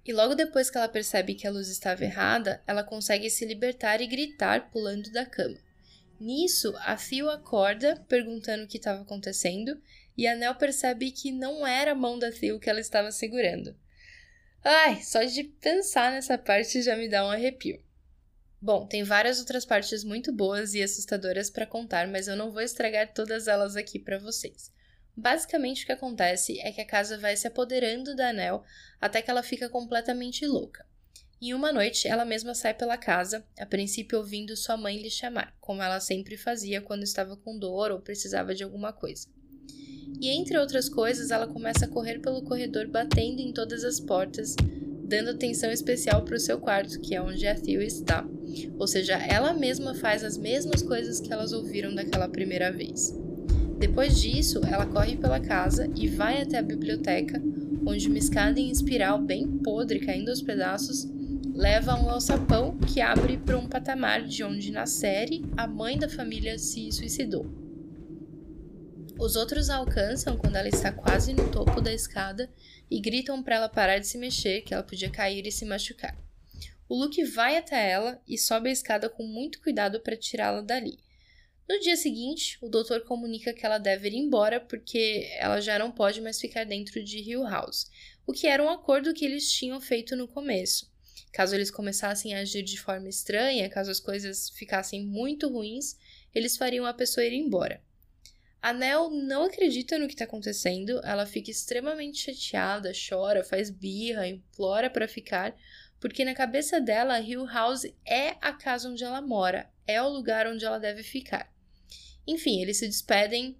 E 0.04 0.12
logo 0.12 0.34
depois 0.34 0.70
que 0.70 0.78
ela 0.78 0.88
percebe 0.88 1.34
que 1.34 1.46
a 1.46 1.50
luz 1.50 1.68
estava 1.68 2.04
errada, 2.04 2.62
ela 2.66 2.82
consegue 2.82 3.28
se 3.28 3.44
libertar 3.44 4.00
e 4.00 4.06
gritar 4.06 4.70
pulando 4.70 5.10
da 5.12 5.26
cama. 5.26 5.58
Nisso, 6.18 6.74
a 6.78 6.96
Phil 6.96 7.30
acorda, 7.30 8.02
perguntando 8.08 8.64
o 8.64 8.66
que 8.66 8.76
estava 8.76 9.02
acontecendo, 9.02 9.80
e 10.16 10.26
a 10.26 10.34
Nell 10.34 10.54
percebe 10.54 11.10
que 11.10 11.32
não 11.32 11.66
era 11.66 11.92
a 11.92 11.94
mão 11.94 12.18
da 12.18 12.32
Phil 12.32 12.58
que 12.58 12.68
ela 12.68 12.80
estava 12.80 13.10
segurando. 13.10 13.74
Ai, 14.62 15.00
só 15.02 15.22
de 15.22 15.44
pensar 15.44 16.12
nessa 16.12 16.36
parte 16.36 16.82
já 16.82 16.94
me 16.94 17.08
dá 17.08 17.26
um 17.26 17.30
arrepio. 17.30 17.82
Bom, 18.62 18.86
tem 18.86 19.02
várias 19.02 19.38
outras 19.38 19.64
partes 19.64 20.04
muito 20.04 20.30
boas 20.32 20.74
e 20.74 20.82
assustadoras 20.82 21.48
para 21.48 21.66
contar, 21.66 22.06
mas 22.06 22.28
eu 22.28 22.36
não 22.36 22.50
vou 22.50 22.60
estragar 22.60 23.12
todas 23.14 23.48
elas 23.48 23.74
aqui 23.74 23.98
para 23.98 24.18
vocês. 24.18 24.70
Basicamente, 25.16 25.82
o 25.82 25.86
que 25.86 25.92
acontece 25.92 26.60
é 26.60 26.70
que 26.70 26.80
a 26.80 26.86
casa 26.86 27.16
vai 27.16 27.36
se 27.36 27.46
apoderando 27.46 28.14
da 28.14 28.32
Nell 28.32 28.62
até 29.00 29.22
que 29.22 29.30
ela 29.30 29.42
fica 29.42 29.68
completamente 29.68 30.46
louca. 30.46 30.84
E 31.40 31.54
uma 31.54 31.72
noite, 31.72 32.06
ela 32.06 32.26
mesma 32.26 32.54
sai 32.54 32.74
pela 32.74 32.98
casa, 32.98 33.42
a 33.58 33.64
princípio 33.64 34.18
ouvindo 34.18 34.54
sua 34.54 34.76
mãe 34.76 35.00
lhe 35.00 35.10
chamar, 35.10 35.56
como 35.58 35.82
ela 35.82 35.98
sempre 35.98 36.36
fazia 36.36 36.82
quando 36.82 37.02
estava 37.02 37.34
com 37.38 37.58
dor 37.58 37.90
ou 37.90 38.00
precisava 38.00 38.54
de 38.54 38.62
alguma 38.62 38.92
coisa. 38.92 39.26
E 40.20 40.28
entre 40.28 40.58
outras 40.58 40.86
coisas, 40.86 41.30
ela 41.30 41.46
começa 41.46 41.86
a 41.86 41.88
correr 41.88 42.18
pelo 42.18 42.42
corredor 42.42 42.88
batendo 42.88 43.40
em 43.40 43.54
todas 43.54 43.84
as 43.84 43.98
portas, 43.98 44.54
dando 45.10 45.30
atenção 45.30 45.72
especial 45.72 46.22
para 46.22 46.36
o 46.36 46.40
seu 46.40 46.56
quarto, 46.60 47.00
que 47.00 47.16
é 47.16 47.20
onde 47.20 47.44
a 47.44 47.54
Theo 47.56 47.82
está. 47.82 48.24
Ou 48.78 48.86
seja, 48.86 49.14
ela 49.14 49.52
mesma 49.52 49.92
faz 49.92 50.22
as 50.22 50.38
mesmas 50.38 50.82
coisas 50.82 51.20
que 51.20 51.32
elas 51.32 51.52
ouviram 51.52 51.92
daquela 51.92 52.28
primeira 52.28 52.70
vez. 52.70 53.12
Depois 53.76 54.20
disso, 54.20 54.60
ela 54.64 54.86
corre 54.86 55.16
pela 55.16 55.40
casa 55.40 55.90
e 55.96 56.06
vai 56.06 56.40
até 56.40 56.58
a 56.58 56.62
biblioteca, 56.62 57.42
onde 57.84 58.06
uma 58.06 58.18
escada 58.18 58.60
em 58.60 58.70
espiral 58.70 59.20
bem 59.20 59.48
podre 59.58 59.98
caindo 59.98 60.28
aos 60.28 60.42
pedaços 60.42 61.08
leva 61.52 61.96
um 61.96 62.08
alçapão 62.08 62.78
que 62.78 63.00
abre 63.00 63.36
para 63.36 63.58
um 63.58 63.68
patamar 63.68 64.22
de 64.22 64.44
onde 64.44 64.70
na 64.70 64.86
série 64.86 65.44
a 65.56 65.66
mãe 65.66 65.98
da 65.98 66.08
família 66.08 66.56
se 66.56 66.92
suicidou. 66.92 67.46
Os 69.18 69.36
outros 69.36 69.68
a 69.68 69.76
alcançam 69.76 70.36
quando 70.36 70.56
ela 70.56 70.68
está 70.68 70.90
quase 70.92 71.34
no 71.34 71.48
topo 71.50 71.80
da 71.80 71.92
escada 71.92 72.48
e 72.90 73.00
gritam 73.00 73.42
para 73.42 73.56
ela 73.56 73.68
parar 73.68 73.98
de 73.98 74.06
se 74.06 74.18
mexer, 74.18 74.62
que 74.62 74.74
ela 74.74 74.82
podia 74.82 75.10
cair 75.10 75.46
e 75.46 75.52
se 75.52 75.64
machucar. 75.64 76.18
O 76.88 76.96
Luke 76.96 77.22
vai 77.24 77.56
até 77.56 77.88
ela 77.88 78.20
e 78.26 78.36
sobe 78.36 78.68
a 78.68 78.72
escada 78.72 79.08
com 79.08 79.22
muito 79.22 79.60
cuidado 79.62 80.00
para 80.00 80.16
tirá-la 80.16 80.60
dali. 80.60 80.98
No 81.68 81.78
dia 81.78 81.96
seguinte, 81.96 82.58
o 82.60 82.68
doutor 82.68 83.04
comunica 83.04 83.54
que 83.54 83.64
ela 83.64 83.78
deve 83.78 84.08
ir 84.08 84.14
embora 84.14 84.58
porque 84.58 85.30
ela 85.38 85.60
já 85.60 85.78
não 85.78 85.92
pode 85.92 86.20
mais 86.20 86.40
ficar 86.40 86.64
dentro 86.64 87.00
de 87.04 87.18
Hill 87.18 87.44
House, 87.44 87.88
o 88.26 88.32
que 88.32 88.48
era 88.48 88.60
um 88.60 88.68
acordo 88.68 89.14
que 89.14 89.24
eles 89.24 89.52
tinham 89.52 89.80
feito 89.80 90.16
no 90.16 90.26
começo. 90.26 90.90
Caso 91.32 91.54
eles 91.54 91.70
começassem 91.70 92.34
a 92.34 92.40
agir 92.40 92.64
de 92.64 92.76
forma 92.76 93.08
estranha, 93.08 93.70
caso 93.70 93.88
as 93.88 94.00
coisas 94.00 94.50
ficassem 94.50 95.06
muito 95.06 95.48
ruins, 95.48 95.96
eles 96.34 96.56
fariam 96.56 96.84
a 96.84 96.92
pessoa 96.92 97.24
ir 97.24 97.34
embora. 97.34 97.80
A 98.62 98.72
Nell 98.72 99.10
não 99.10 99.44
acredita 99.44 99.98
no 99.98 100.06
que 100.06 100.12
está 100.12 100.24
acontecendo, 100.24 101.00
ela 101.02 101.26
fica 101.26 101.50
extremamente 101.50 102.32
chateada, 102.32 102.92
chora, 102.92 103.42
faz 103.42 103.70
birra, 103.70 104.28
implora 104.28 104.90
para 104.90 105.08
ficar, 105.08 105.54
porque 105.98 106.24
na 106.24 106.34
cabeça 106.34 106.80
dela, 106.80 107.20
Hill 107.20 107.46
House 107.46 107.84
é 108.06 108.36
a 108.40 108.52
casa 108.52 108.88
onde 108.88 109.02
ela 109.02 109.22
mora, 109.22 109.70
é 109.86 110.02
o 110.02 110.08
lugar 110.08 110.46
onde 110.46 110.64
ela 110.64 110.78
deve 110.78 111.02
ficar. 111.02 111.50
Enfim, 112.26 112.60
eles 112.60 112.78
se 112.78 112.86
despedem 112.86 113.56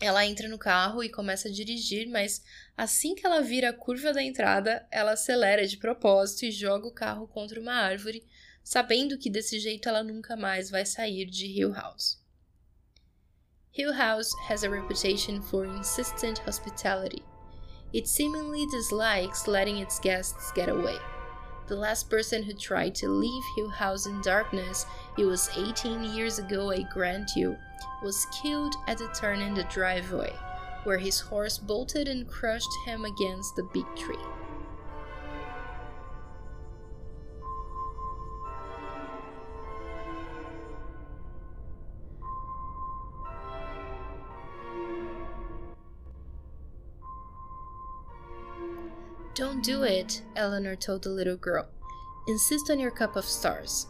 ela 0.00 0.26
entra 0.26 0.46
no 0.46 0.58
carro 0.58 1.02
e 1.02 1.08
começa 1.08 1.48
a 1.48 1.50
dirigir, 1.50 2.06
mas 2.06 2.42
assim 2.76 3.14
que 3.14 3.24
ela 3.24 3.40
vira 3.40 3.70
a 3.70 3.72
curva 3.72 4.12
da 4.12 4.22
entrada, 4.22 4.86
ela 4.90 5.12
acelera 5.12 5.66
de 5.66 5.78
propósito 5.78 6.44
e 6.44 6.50
joga 6.50 6.86
o 6.86 6.92
carro 6.92 7.26
contra 7.26 7.58
uma 7.58 7.72
árvore, 7.72 8.22
sabendo 8.62 9.16
que 9.16 9.30
desse 9.30 9.58
jeito 9.58 9.88
ela 9.88 10.02
nunca 10.02 10.36
mais 10.36 10.68
vai 10.68 10.84
sair 10.84 11.24
de 11.24 11.46
Hill 11.46 11.72
House. 11.72 12.22
Hill 13.76 13.92
House 13.92 14.34
has 14.48 14.62
a 14.62 14.70
reputation 14.70 15.42
for 15.42 15.66
insistent 15.66 16.38
hospitality. 16.38 17.22
It 17.92 18.08
seemingly 18.08 18.64
dislikes 18.70 19.46
letting 19.46 19.76
its 19.76 20.00
guests 20.00 20.50
get 20.52 20.70
away. 20.70 20.96
The 21.66 21.76
last 21.76 22.08
person 22.08 22.42
who 22.42 22.54
tried 22.54 22.94
to 22.94 23.08
leave 23.08 23.42
Hill 23.54 23.68
House 23.68 24.06
in 24.06 24.22
darkness, 24.22 24.86
it 25.18 25.26
was 25.26 25.50
18 25.54 26.04
years 26.04 26.38
ago, 26.38 26.70
I 26.70 26.84
grant 26.90 27.32
you, 27.36 27.54
was 28.02 28.26
killed 28.40 28.74
at 28.86 29.02
a 29.02 29.08
turn 29.08 29.42
in 29.42 29.52
the 29.52 29.64
driveway, 29.64 30.32
where 30.84 30.96
his 30.96 31.20
horse 31.20 31.58
bolted 31.58 32.08
and 32.08 32.26
crushed 32.26 32.72
him 32.86 33.04
against 33.04 33.56
the 33.56 33.68
big 33.74 33.84
tree. 33.94 34.16
Don't 49.56 49.64
do 49.64 49.84
it, 49.84 50.20
Eleanor 50.36 50.76
told 50.76 51.02
the 51.02 51.08
little 51.08 51.38
girl. 51.38 51.66
Insist 52.28 52.70
on 52.70 52.78
your 52.78 52.90
cup 52.90 53.16
of 53.16 53.24
stars. 53.24 53.86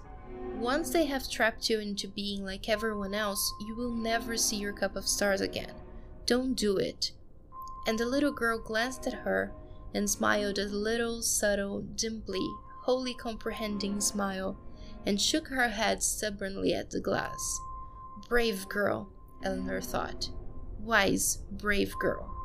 Once 0.55 0.91
they 0.91 1.07
have 1.07 1.29
trapped 1.29 1.69
you 1.69 1.81
into 1.81 2.07
being 2.07 2.45
like 2.45 2.69
everyone 2.69 3.15
else, 3.15 3.53
you 3.67 3.75
will 3.75 3.91
never 3.91 4.37
see 4.37 4.55
your 4.55 4.73
cup 4.73 4.95
of 4.95 5.09
stars 5.09 5.41
again. 5.41 5.73
Don't 6.25 6.55
do 6.55 6.77
it. 6.77 7.11
And 7.89 7.99
the 7.99 8.07
little 8.07 8.31
girl 8.31 8.61
glanced 8.61 9.09
at 9.09 9.13
her 9.13 9.53
and 9.93 10.09
smiled 10.09 10.61
a 10.61 10.67
little, 10.67 11.21
subtle, 11.21 11.83
dimply, 11.97 12.47
wholly 12.83 13.15
comprehending 13.15 14.01
smile, 14.01 14.57
and 15.05 15.21
shook 15.21 15.49
her 15.49 15.69
head 15.69 16.01
stubbornly 16.01 16.75
at 16.75 16.91
the 16.91 17.01
glass. 17.01 17.59
Brave 18.29 18.69
girl, 18.69 19.11
Eleanor 19.43 19.81
thought. 19.81 20.31
Wise, 20.79 21.39
brave 21.51 21.93
girl. 21.99 22.36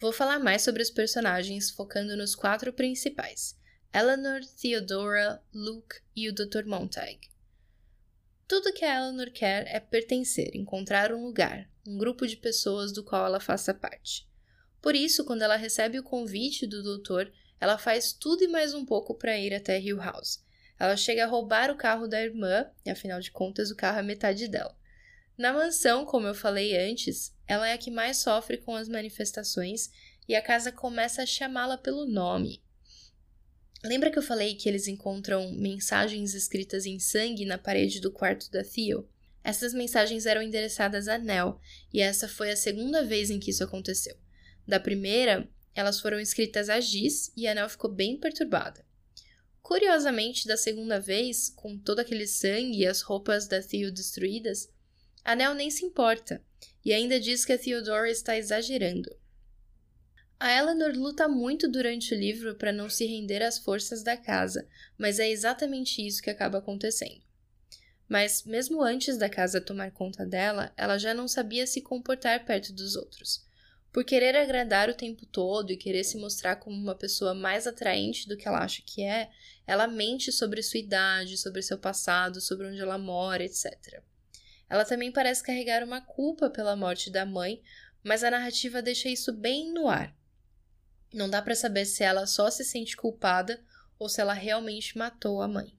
Vou 0.00 0.12
falar 0.12 0.38
mais 0.38 0.62
sobre 0.62 0.80
os 0.80 0.90
personagens, 0.90 1.70
focando 1.70 2.16
nos 2.16 2.36
quatro 2.36 2.72
principais: 2.72 3.58
Eleanor, 3.92 4.40
Theodora, 4.44 5.42
Luke 5.52 5.96
e 6.14 6.28
o 6.28 6.32
Dr. 6.32 6.64
Montag. 6.66 7.18
Tudo 8.46 8.72
que 8.72 8.84
a 8.84 8.96
Eleanor 8.96 9.30
quer 9.32 9.66
é 9.66 9.80
pertencer, 9.80 10.54
encontrar 10.54 11.12
um 11.12 11.24
lugar, 11.24 11.68
um 11.84 11.98
grupo 11.98 12.28
de 12.28 12.36
pessoas 12.36 12.92
do 12.92 13.02
qual 13.02 13.26
ela 13.26 13.40
faça 13.40 13.74
parte. 13.74 14.28
Por 14.80 14.94
isso, 14.94 15.24
quando 15.24 15.42
ela 15.42 15.56
recebe 15.56 15.98
o 15.98 16.04
convite 16.04 16.64
do 16.64 16.80
doutor, 16.82 17.32
ela 17.60 17.76
faz 17.76 18.12
tudo 18.12 18.44
e 18.44 18.48
mais 18.48 18.74
um 18.74 18.86
pouco 18.86 19.14
para 19.14 19.36
ir 19.36 19.52
até 19.52 19.80
Hill 19.80 19.98
House. 19.98 20.44
Ela 20.78 20.96
chega 20.96 21.24
a 21.24 21.26
roubar 21.26 21.72
o 21.72 21.76
carro 21.76 22.06
da 22.06 22.22
irmã, 22.22 22.70
e 22.86 22.90
afinal 22.90 23.18
de 23.18 23.32
contas, 23.32 23.72
o 23.72 23.76
carro 23.76 23.98
é 23.98 24.02
metade 24.02 24.46
dela. 24.46 24.78
Na 25.38 25.52
mansão, 25.52 26.04
como 26.04 26.26
eu 26.26 26.34
falei 26.34 26.76
antes, 26.76 27.32
ela 27.46 27.68
é 27.68 27.72
a 27.72 27.78
que 27.78 27.92
mais 27.92 28.16
sofre 28.16 28.56
com 28.56 28.74
as 28.74 28.88
manifestações 28.88 29.88
e 30.28 30.34
a 30.34 30.42
casa 30.42 30.72
começa 30.72 31.22
a 31.22 31.26
chamá-la 31.26 31.78
pelo 31.78 32.06
nome. 32.06 32.60
Lembra 33.84 34.10
que 34.10 34.18
eu 34.18 34.22
falei 34.22 34.56
que 34.56 34.68
eles 34.68 34.88
encontram 34.88 35.52
mensagens 35.52 36.34
escritas 36.34 36.86
em 36.86 36.98
sangue 36.98 37.44
na 37.44 37.56
parede 37.56 38.00
do 38.00 38.10
quarto 38.10 38.50
da 38.50 38.64
Theo? 38.64 39.08
Essas 39.44 39.72
mensagens 39.72 40.26
eram 40.26 40.42
endereçadas 40.42 41.06
a 41.06 41.16
Nell, 41.16 41.60
e 41.94 42.00
essa 42.00 42.28
foi 42.28 42.50
a 42.50 42.56
segunda 42.56 43.04
vez 43.04 43.30
em 43.30 43.38
que 43.38 43.52
isso 43.52 43.62
aconteceu. 43.62 44.16
Da 44.66 44.80
primeira, 44.80 45.48
elas 45.72 46.00
foram 46.00 46.18
escritas 46.18 46.68
a 46.68 46.80
Giz 46.80 47.32
e 47.36 47.46
a 47.46 47.54
Nell 47.54 47.68
ficou 47.68 47.90
bem 47.90 48.18
perturbada. 48.18 48.84
Curiosamente, 49.62 50.48
da 50.48 50.56
segunda 50.56 50.98
vez, 50.98 51.48
com 51.48 51.78
todo 51.78 52.00
aquele 52.00 52.26
sangue 52.26 52.80
e 52.80 52.86
as 52.86 53.00
roupas 53.02 53.46
da 53.46 53.62
Theo 53.62 53.92
destruídas, 53.92 54.68
a 55.28 55.34
Nell 55.36 55.52
nem 55.52 55.70
se 55.70 55.84
importa 55.84 56.42
e 56.82 56.90
ainda 56.90 57.20
diz 57.20 57.44
que 57.44 57.52
a 57.52 57.58
Theodora 57.58 58.10
está 58.10 58.38
exagerando. 58.38 59.14
A 60.40 60.50
Eleanor 60.50 60.96
luta 60.96 61.28
muito 61.28 61.70
durante 61.70 62.14
o 62.14 62.18
livro 62.18 62.54
para 62.54 62.72
não 62.72 62.88
se 62.88 63.04
render 63.04 63.42
às 63.42 63.58
forças 63.58 64.02
da 64.02 64.16
casa, 64.16 64.66
mas 64.96 65.18
é 65.18 65.28
exatamente 65.28 66.00
isso 66.00 66.22
que 66.22 66.30
acaba 66.30 66.56
acontecendo. 66.56 67.20
Mas, 68.08 68.44
mesmo 68.44 68.82
antes 68.82 69.18
da 69.18 69.28
casa 69.28 69.60
tomar 69.60 69.90
conta 69.90 70.24
dela, 70.24 70.72
ela 70.78 70.96
já 70.96 71.12
não 71.12 71.28
sabia 71.28 71.66
se 71.66 71.82
comportar 71.82 72.46
perto 72.46 72.72
dos 72.72 72.96
outros. 72.96 73.44
Por 73.92 74.04
querer 74.04 74.34
agradar 74.34 74.88
o 74.88 74.96
tempo 74.96 75.26
todo 75.26 75.70
e 75.70 75.76
querer 75.76 76.04
se 76.04 76.16
mostrar 76.16 76.56
como 76.56 76.74
uma 76.74 76.94
pessoa 76.94 77.34
mais 77.34 77.66
atraente 77.66 78.26
do 78.26 78.34
que 78.34 78.48
ela 78.48 78.64
acha 78.64 78.80
que 78.80 79.02
é, 79.02 79.28
ela 79.66 79.86
mente 79.86 80.32
sobre 80.32 80.62
sua 80.62 80.80
idade, 80.80 81.36
sobre 81.36 81.60
seu 81.60 81.76
passado, 81.76 82.40
sobre 82.40 82.66
onde 82.66 82.80
ela 82.80 82.96
mora, 82.96 83.44
etc. 83.44 84.02
Ela 84.68 84.84
também 84.84 85.10
parece 85.10 85.42
carregar 85.42 85.82
uma 85.82 86.00
culpa 86.00 86.50
pela 86.50 86.76
morte 86.76 87.10
da 87.10 87.24
mãe, 87.24 87.62
mas 88.02 88.22
a 88.22 88.30
narrativa 88.30 88.82
deixa 88.82 89.08
isso 89.08 89.32
bem 89.32 89.72
no 89.72 89.88
ar. 89.88 90.14
Não 91.12 91.28
dá 91.28 91.40
para 91.40 91.54
saber 91.54 91.86
se 91.86 92.02
ela 92.04 92.26
só 92.26 92.50
se 92.50 92.64
sente 92.64 92.96
culpada 92.96 93.62
ou 93.98 94.08
se 94.08 94.20
ela 94.20 94.34
realmente 94.34 94.96
matou 94.96 95.40
a 95.40 95.48
mãe. 95.48 95.78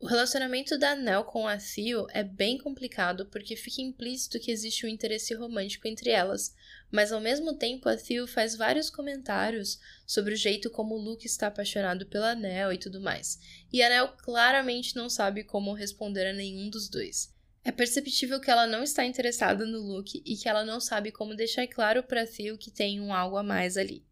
O 0.00 0.06
relacionamento 0.06 0.78
da 0.78 0.96
Nell 0.96 1.24
com 1.24 1.46
a 1.46 1.58
Theo 1.58 2.06
é 2.08 2.24
bem 2.24 2.56
complicado 2.56 3.26
porque 3.26 3.54
fica 3.54 3.82
implícito 3.82 4.40
que 4.40 4.50
existe 4.50 4.86
um 4.86 4.88
interesse 4.88 5.34
romântico 5.34 5.86
entre 5.86 6.08
elas, 6.08 6.54
mas 6.90 7.12
ao 7.12 7.20
mesmo 7.20 7.54
tempo 7.54 7.86
a 7.86 7.98
Theo 7.98 8.26
faz 8.26 8.56
vários 8.56 8.88
comentários 8.88 9.78
sobre 10.06 10.32
o 10.32 10.36
jeito 10.38 10.70
como 10.70 10.96
Luke 10.96 11.26
está 11.26 11.48
apaixonado 11.48 12.06
pela 12.06 12.34
Nell 12.34 12.72
e 12.72 12.78
tudo 12.78 12.98
mais, 12.98 13.38
e 13.70 13.82
a 13.82 13.90
Nell 13.90 14.08
claramente 14.16 14.96
não 14.96 15.10
sabe 15.10 15.44
como 15.44 15.74
responder 15.74 16.28
a 16.28 16.32
nenhum 16.32 16.70
dos 16.70 16.88
dois. 16.88 17.30
É 17.62 17.70
perceptível 17.70 18.40
que 18.40 18.50
ela 18.50 18.66
não 18.66 18.82
está 18.82 19.04
interessada 19.04 19.66
no 19.66 19.78
Luke 19.78 20.22
e 20.24 20.36
que 20.36 20.48
ela 20.48 20.64
não 20.64 20.80
sabe 20.80 21.12
como 21.12 21.36
deixar 21.36 21.66
claro 21.66 22.02
para 22.02 22.26
Theo 22.26 22.56
que 22.56 22.70
tem 22.70 23.00
um 23.00 23.12
algo 23.12 23.36
a 23.36 23.42
mais 23.42 23.76
ali. 23.76 24.02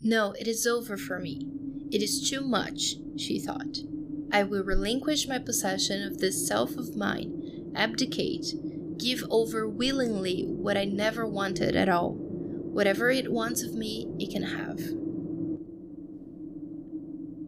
No, 0.00 0.32
it 0.32 0.48
is 0.48 0.66
over 0.66 0.98
for 0.98 1.18
me. 1.18 1.48
It 1.90 2.04
is 2.04 2.28
too 2.28 2.46
much, 2.46 3.00
she 3.16 3.40
thought. 3.40 3.78
I 4.30 4.42
will 4.42 4.62
relinquish 4.62 5.26
my 5.26 5.38
possession 5.38 6.06
of 6.06 6.18
this 6.18 6.46
self 6.46 6.76
of 6.76 6.94
mine, 6.96 7.72
abdicate, 7.74 8.54
give 8.98 9.24
over 9.30 9.66
willingly 9.66 10.44
what 10.44 10.76
I 10.76 10.84
never 10.84 11.26
wanted 11.26 11.74
at 11.76 11.88
all. 11.88 12.12
Whatever 12.12 13.10
it 13.10 13.32
wants 13.32 13.62
of 13.62 13.74
me, 13.74 14.08
it 14.18 14.30
can 14.30 14.42
have. 14.42 14.80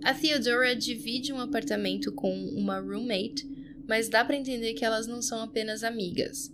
A 0.05 0.15
Theodora 0.15 0.77
divide 0.77 1.33
um 1.33 1.41
apartamento 1.41 2.13
com 2.13 2.31
uma 2.57 2.81
roommate, 2.81 3.45
mas 3.87 4.09
dá 4.09 4.25
para 4.25 4.37
entender 4.37 4.75
que 4.75 4.85
elas 4.85 5.07
não 5.07 5.23
são 5.23 5.41
apenas 5.41 5.83
amigas. 5.85 6.51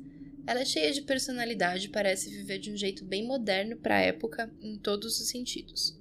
Ela 0.47 0.61
é 0.61 0.65
cheia 0.65 0.93
de 0.93 1.03
personalidade 1.03 1.87
e 1.87 1.91
parece 1.91 2.31
viver 2.31 2.59
de 2.59 2.73
um 2.73 2.77
jeito 2.77 3.05
bem 3.05 3.27
moderno 3.27 3.77
para 3.77 3.97
a 3.97 4.01
época 4.01 4.53
em 4.61 4.77
todos 4.77 5.21
os 5.21 5.29
sentidos. 5.29 5.99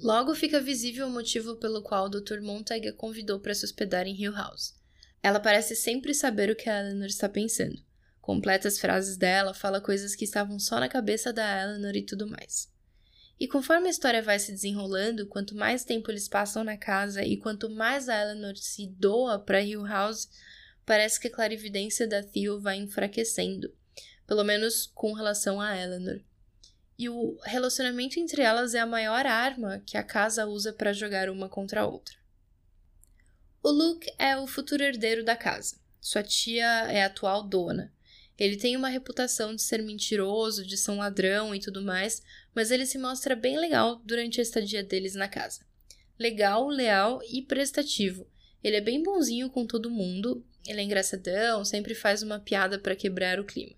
Logo 0.00 0.34
fica 0.34 0.60
visível 0.60 1.06
o 1.06 1.10
motivo 1.10 1.56
pelo 1.56 1.82
qual 1.82 2.06
o 2.06 2.08
Dr. 2.08 2.40
Montag 2.40 2.88
a 2.88 2.92
convidou 2.92 3.38
para 3.38 3.54
se 3.54 3.64
hospedar 3.64 4.06
em 4.06 4.18
Hill 4.18 4.32
House. 4.32 4.74
Ela 5.22 5.40
parece 5.40 5.76
sempre 5.76 6.14
saber 6.14 6.50
o 6.50 6.56
que 6.56 6.70
a 6.70 6.80
Eleanor 6.80 7.06
está 7.06 7.28
pensando. 7.28 7.76
Completa 8.20 8.68
as 8.68 8.78
frases 8.78 9.16
dela, 9.16 9.52
fala 9.52 9.80
coisas 9.80 10.14
que 10.14 10.24
estavam 10.24 10.58
só 10.58 10.80
na 10.80 10.88
cabeça 10.88 11.32
da 11.32 11.62
Eleanor 11.62 11.96
e 11.96 12.02
tudo 12.02 12.26
mais. 12.26 12.70
E 13.38 13.48
conforme 13.48 13.88
a 13.88 13.90
história 13.90 14.22
vai 14.22 14.38
se 14.38 14.52
desenrolando, 14.52 15.26
quanto 15.26 15.54
mais 15.54 15.84
tempo 15.84 16.10
eles 16.10 16.28
passam 16.28 16.62
na 16.62 16.76
casa 16.76 17.24
e 17.24 17.38
quanto 17.38 17.70
mais 17.70 18.08
a 18.08 18.20
Eleanor 18.20 18.56
se 18.56 18.86
doa 18.86 19.38
para 19.38 19.62
Hill 19.62 19.86
House, 19.86 20.28
parece 20.90 21.20
que 21.20 21.28
a 21.28 21.32
clarividência 21.32 22.04
da 22.04 22.20
Theo 22.20 22.58
vai 22.58 22.74
enfraquecendo, 22.74 23.72
pelo 24.26 24.42
menos 24.42 24.90
com 24.92 25.12
relação 25.12 25.60
a 25.60 25.76
Eleanor 25.76 26.20
e 27.00 27.08
o 27.08 27.38
relacionamento 27.44 28.20
entre 28.20 28.42
elas 28.42 28.74
é 28.74 28.78
a 28.78 28.84
maior 28.84 29.24
arma 29.24 29.82
que 29.86 29.96
a 29.96 30.02
casa 30.02 30.44
usa 30.44 30.70
para 30.70 30.92
jogar 30.92 31.30
uma 31.30 31.48
contra 31.48 31.80
a 31.80 31.86
outra. 31.86 32.14
O 33.62 33.70
Luke 33.70 34.12
é 34.18 34.36
o 34.36 34.46
futuro 34.46 34.82
herdeiro 34.82 35.24
da 35.24 35.34
casa. 35.34 35.80
Sua 35.98 36.22
tia 36.22 36.66
é 36.90 37.02
a 37.02 37.06
atual 37.06 37.42
dona. 37.42 37.90
Ele 38.38 38.54
tem 38.54 38.76
uma 38.76 38.90
reputação 38.90 39.54
de 39.54 39.62
ser 39.62 39.82
mentiroso, 39.82 40.66
de 40.66 40.76
ser 40.76 40.90
um 40.90 40.98
ladrão 40.98 41.54
e 41.54 41.58
tudo 41.58 41.80
mais, 41.80 42.20
mas 42.54 42.70
ele 42.70 42.84
se 42.84 42.98
mostra 42.98 43.34
bem 43.34 43.58
legal 43.58 43.96
durante 44.04 44.38
a 44.38 44.42
estadia 44.42 44.84
deles 44.84 45.14
na 45.14 45.26
casa. 45.26 45.64
Legal, 46.18 46.68
leal 46.68 47.22
e 47.30 47.40
prestativo. 47.40 48.28
Ele 48.62 48.76
é 48.76 48.80
bem 48.80 49.02
bonzinho 49.02 49.48
com 49.48 49.66
todo 49.66 49.90
mundo, 49.90 50.44
ele 50.66 50.80
é 50.80 50.84
engraçadão, 50.84 51.64
sempre 51.64 51.94
faz 51.94 52.22
uma 52.22 52.38
piada 52.38 52.78
para 52.78 52.96
quebrar 52.96 53.40
o 53.40 53.44
clima. 53.44 53.74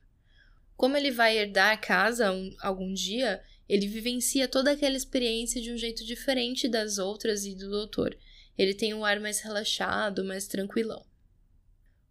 Como 0.76 0.96
ele 0.96 1.10
vai 1.10 1.38
herdar 1.38 1.72
a 1.72 1.76
casa 1.76 2.32
um, 2.32 2.54
algum 2.60 2.92
dia, 2.92 3.40
ele 3.68 3.86
vivencia 3.86 4.48
toda 4.48 4.72
aquela 4.72 4.96
experiência 4.96 5.60
de 5.60 5.72
um 5.72 5.76
jeito 5.76 6.04
diferente 6.04 6.68
das 6.68 6.98
outras 6.98 7.44
e 7.44 7.54
do 7.54 7.70
doutor. 7.70 8.16
Ele 8.58 8.74
tem 8.74 8.92
um 8.92 9.04
ar 9.04 9.20
mais 9.20 9.40
relaxado, 9.40 10.24
mais 10.24 10.46
tranquilão. 10.46 11.06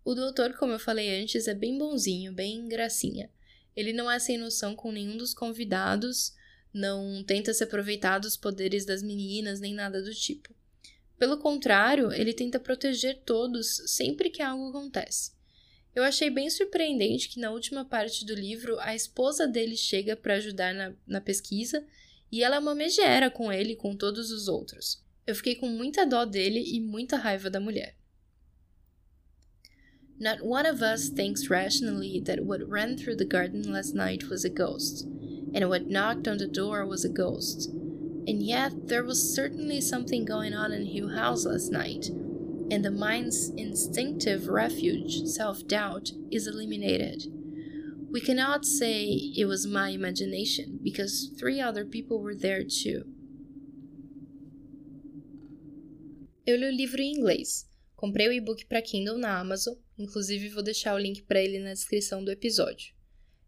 O 0.04 0.16
doutor, 0.16 0.54
como 0.54 0.74
eu 0.74 0.80
falei 0.80 1.22
antes, 1.22 1.48
é 1.48 1.54
bem 1.54 1.78
bonzinho, 1.78 2.34
bem 2.34 2.68
gracinha. 2.68 3.30
Ele 3.76 3.94
não 3.94 4.10
é 4.10 4.18
sem 4.18 4.38
noção 4.38 4.76
com 4.76 4.92
nenhum 4.92 5.18
dos 5.18 5.34
convidados, 5.34 6.34
não 6.74 7.24
tenta 7.24 7.54
se 7.54 7.64
aproveitar 7.64 8.20
dos 8.20 8.36
poderes 8.36 8.86
das 8.86 9.04
meninas, 9.04 9.60
nem 9.60 9.74
nada 9.74 10.02
do 10.02 10.14
tipo. 10.14 10.56
Pelo 11.22 11.38
contrário, 11.38 12.12
ele 12.12 12.34
tenta 12.34 12.60
proteger 12.60 13.22
todos 13.24 13.84
sempre 13.86 14.28
que 14.32 14.42
algo 14.42 14.70
acontece. 14.70 15.32
Eu 15.94 16.02
achei 16.04 16.32
bem 16.32 16.50
surpreendente 16.50 17.30
que 17.30 17.40
na 17.40 17.52
última 17.52 17.86
parte 17.86 18.26
do 18.26 18.34
livro 18.34 18.80
a 18.80 18.96
esposa 18.96 19.48
dele 19.48 19.78
chega 19.78 20.16
para 20.16 20.38
ajudar 20.38 20.74
na, 20.74 20.96
na 21.06 21.22
pesquisa 21.22 21.86
e 22.32 22.44
ela 22.44 22.56
é 22.56 22.60
uma 22.60 22.74
megera 22.74 23.30
com 23.30 23.54
ele 23.54 23.74
e 23.74 23.76
com 23.76 23.96
todos 23.96 24.32
os 24.32 24.48
outros. 24.48 25.00
Eu 25.28 25.36
fiquei 25.36 25.54
com 25.54 25.68
muita 25.68 26.08
dó 26.08 26.26
dele 26.26 26.64
e 26.66 26.82
muita 26.82 27.18
raiva 27.18 27.52
da 27.52 27.60
mulher. 27.60 27.96
Not 30.20 30.42
one 30.42 30.68
of 30.68 30.82
us 30.82 31.10
thinks 31.10 31.52
rationally 31.52 32.20
that 32.22 32.42
what 32.42 32.64
ran 32.68 32.96
through 32.96 33.18
the 33.18 33.26
garden 33.26 33.72
last 33.72 33.94
night 33.94 34.28
was 34.28 34.44
a 34.44 34.50
ghost, 34.50 35.06
and 35.54 35.70
what 35.70 35.86
knocked 35.86 36.28
on 36.28 36.38
the 36.38 36.48
door 36.48 36.84
was 36.84 37.06
a 37.06 37.10
ghost. 37.10 37.70
And 38.28 38.44
yet 38.44 38.88
there 38.88 39.04
was 39.04 39.34
certainly 39.34 39.82
something 39.82 40.26
going 40.26 40.54
on 40.54 40.72
in 40.72 40.86
Hugh 40.86 41.10
House 41.10 41.46
last 41.46 41.72
night, 41.72 42.08
and 42.70 42.86
the 42.86 42.92
mind's 42.92 43.50
instinctive 43.58 44.48
refuge, 44.48 45.24
self 45.26 45.68
doubt, 45.68 46.12
is 46.32 46.48
eliminated. 46.48 47.24
We 48.12 48.22
cannot 48.22 48.66
say 48.66 49.06
it 49.36 49.46
was 49.46 49.66
my 49.66 49.90
imagination 49.90 50.80
because 50.84 51.32
three 51.40 51.60
other 51.60 51.86
people 51.86 52.22
were 52.22 52.36
there 52.36 52.64
too. 52.64 53.06
Eu 56.46 56.58
li 56.58 56.66
o 56.66 56.72
livro 56.72 57.02
em 57.02 57.14
inglês. 57.14 57.68
Comprei 57.96 58.28
o 58.28 58.32
e-book 58.32 58.66
para 58.66 58.82
Kindle 58.82 59.18
na 59.18 59.40
Amazon, 59.40 59.76
inclusive 59.98 60.50
vou 60.50 60.64
deixar 60.64 60.96
o 60.96 60.98
link 60.98 61.22
para 61.24 61.42
ele 61.42 61.60
na 61.60 61.74
descrição 61.74 62.24
do 62.24 62.32
episódio. 62.32 62.94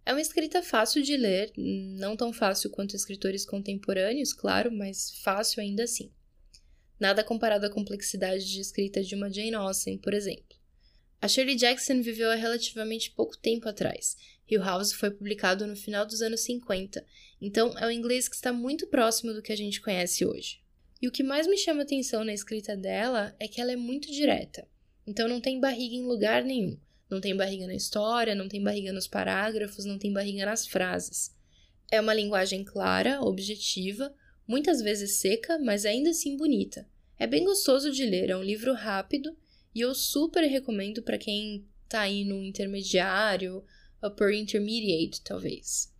É 0.05 0.11
uma 0.11 0.21
escrita 0.21 0.61
fácil 0.61 1.01
de 1.01 1.15
ler, 1.15 1.51
não 1.55 2.15
tão 2.15 2.33
fácil 2.33 2.69
quanto 2.69 2.95
escritores 2.95 3.45
contemporâneos, 3.45 4.33
claro, 4.33 4.71
mas 4.71 5.19
fácil 5.23 5.61
ainda 5.61 5.83
assim 5.83 6.11
nada 7.03 7.21
comparado 7.21 7.65
à 7.65 7.69
complexidade 7.69 8.49
de 8.49 8.61
escrita 8.61 9.03
de 9.03 9.13
uma 9.13 9.29
Jane 9.29 9.55
Austen, 9.55 9.97
por 9.97 10.13
exemplo. 10.13 10.57
A 11.21 11.27
Shirley 11.27 11.55
Jackson 11.55 12.01
viveu 12.01 12.31
há 12.31 12.35
relativamente 12.35 13.11
pouco 13.11 13.37
tempo 13.37 13.67
atrás, 13.67 14.15
Hill 14.49 14.61
House 14.61 14.93
foi 14.93 15.11
publicado 15.11 15.67
no 15.67 15.75
final 15.75 16.05
dos 16.05 16.21
anos 16.21 16.41
50, 16.41 17.05
então 17.41 17.77
é 17.77 17.87
um 17.87 17.91
inglês 17.91 18.29
que 18.29 18.35
está 18.35 18.53
muito 18.53 18.87
próximo 18.87 19.33
do 19.33 19.41
que 19.41 19.51
a 19.51 19.55
gente 19.55 19.81
conhece 19.81 20.25
hoje. 20.25 20.61
E 21.01 21.07
o 21.07 21.11
que 21.11 21.23
mais 21.23 21.45
me 21.45 21.57
chama 21.57 21.83
atenção 21.83 22.23
na 22.23 22.33
escrita 22.33 22.77
dela 22.77 23.35
é 23.37 23.49
que 23.49 23.59
ela 23.59 23.73
é 23.73 23.77
muito 23.77 24.09
direta, 24.09 24.65
então 25.05 25.27
não 25.27 25.41
tem 25.41 25.59
barriga 25.59 25.95
em 25.95 26.05
lugar 26.05 26.43
nenhum. 26.43 26.77
Não 27.09 27.21
tem 27.21 27.35
barriga 27.35 27.67
na 27.67 27.75
história, 27.75 28.33
não 28.33 28.47
tem 28.47 28.63
barriga 28.63 28.91
nos 28.91 29.07
parágrafos, 29.07 29.85
não 29.85 29.97
tem 29.97 30.11
barriga 30.11 30.45
nas 30.45 30.65
frases. 30.67 31.35
É 31.91 32.01
uma 32.01 32.13
linguagem 32.13 32.63
clara, 32.63 33.21
objetiva, 33.21 34.13
muitas 34.47 34.81
vezes 34.81 35.17
seca, 35.17 35.59
mas 35.59 35.85
ainda 35.85 36.09
assim 36.09 36.35
bonita. 36.35 36.87
É 37.19 37.27
bem 37.27 37.43
gostoso 37.43 37.91
de 37.91 38.05
ler, 38.05 38.29
é 38.29 38.37
um 38.37 38.43
livro 38.43 38.73
rápido 38.73 39.35
e 39.75 39.81
eu 39.81 39.93
super 39.93 40.43
recomendo 40.43 41.01
para 41.03 41.17
quem 41.17 41.67
tá 41.87 42.01
aí 42.01 42.25
no 42.25 42.43
intermediário, 42.43 43.63
upper 44.03 44.33
intermediate, 44.33 45.21
talvez. 45.21 45.93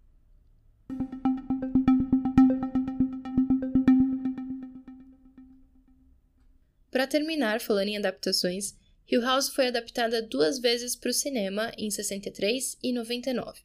Para 6.91 7.07
terminar, 7.07 7.59
falando 7.59 7.87
em 7.87 7.97
adaptações, 7.97 8.75
Hill 9.09 9.21
House 9.21 9.49
foi 9.49 9.67
adaptada 9.67 10.21
duas 10.21 10.59
vezes 10.59 10.95
para 10.95 11.09
o 11.09 11.13
cinema, 11.13 11.71
em 11.77 11.91
63 11.91 12.77
e 12.81 12.93
99. 12.93 13.61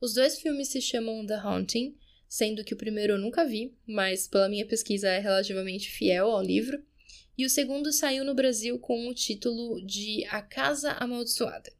Os 0.00 0.14
dois 0.14 0.38
filmes 0.40 0.68
se 0.68 0.80
chamam 0.80 1.26
The 1.26 1.34
Haunting, 1.34 1.96
sendo 2.26 2.64
que 2.64 2.72
o 2.72 2.76
primeiro 2.76 3.14
eu 3.14 3.18
nunca 3.18 3.44
vi, 3.44 3.74
mas 3.86 4.26
pela 4.26 4.48
minha 4.48 4.64
pesquisa 4.64 5.08
é 5.08 5.18
relativamente 5.18 5.90
fiel 5.90 6.30
ao 6.30 6.42
livro, 6.42 6.82
e 7.36 7.44
o 7.44 7.50
segundo 7.50 7.92
saiu 7.92 8.24
no 8.24 8.34
Brasil 8.34 8.78
com 8.78 9.08
o 9.08 9.14
título 9.14 9.84
de 9.84 10.24
A 10.30 10.40
Casa 10.40 10.92
Amaldiçoada. 10.92 11.70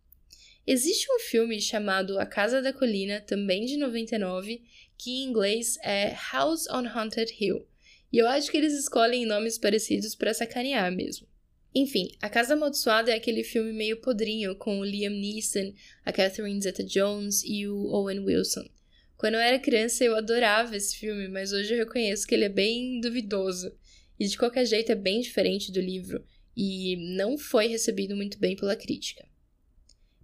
Existe 0.66 1.06
um 1.10 1.18
filme 1.20 1.60
chamado 1.60 2.18
A 2.18 2.26
Casa 2.26 2.60
da 2.60 2.72
Colina, 2.72 3.20
também 3.20 3.64
de 3.64 3.76
99, 3.76 4.62
que 4.98 5.10
em 5.10 5.24
inglês 5.24 5.78
é 5.82 6.14
House 6.32 6.66
on 6.68 6.86
Haunted 6.86 7.34
Hill, 7.40 7.66
e 8.12 8.18
eu 8.18 8.28
acho 8.28 8.50
que 8.50 8.56
eles 8.56 8.74
escolhem 8.74 9.24
nomes 9.24 9.56
parecidos 9.56 10.14
para 10.14 10.34
sacanear 10.34 10.92
mesmo. 10.92 11.29
Enfim, 11.74 12.10
A 12.20 12.28
Casa 12.28 12.54
Amaldiçoada 12.54 13.12
é 13.12 13.14
aquele 13.14 13.44
filme 13.44 13.72
meio 13.72 14.00
podrinho 14.00 14.56
com 14.56 14.80
o 14.80 14.84
Liam 14.84 15.12
Neeson, 15.12 15.72
a 16.04 16.12
Catherine 16.12 16.60
Zeta-Jones 16.60 17.44
e 17.44 17.68
o 17.68 17.86
Owen 17.92 18.20
Wilson. 18.20 18.68
Quando 19.16 19.34
eu 19.34 19.40
era 19.40 19.58
criança 19.58 20.02
eu 20.02 20.16
adorava 20.16 20.76
esse 20.76 20.96
filme, 20.96 21.28
mas 21.28 21.52
hoje 21.52 21.74
eu 21.74 21.78
reconheço 21.78 22.26
que 22.26 22.34
ele 22.34 22.46
é 22.46 22.48
bem 22.48 23.00
duvidoso. 23.00 23.72
E 24.18 24.26
de 24.26 24.36
qualquer 24.36 24.66
jeito 24.66 24.90
é 24.90 24.94
bem 24.94 25.20
diferente 25.20 25.70
do 25.70 25.80
livro 25.80 26.24
e 26.56 26.96
não 27.16 27.38
foi 27.38 27.68
recebido 27.68 28.16
muito 28.16 28.38
bem 28.38 28.56
pela 28.56 28.74
crítica. 28.74 29.24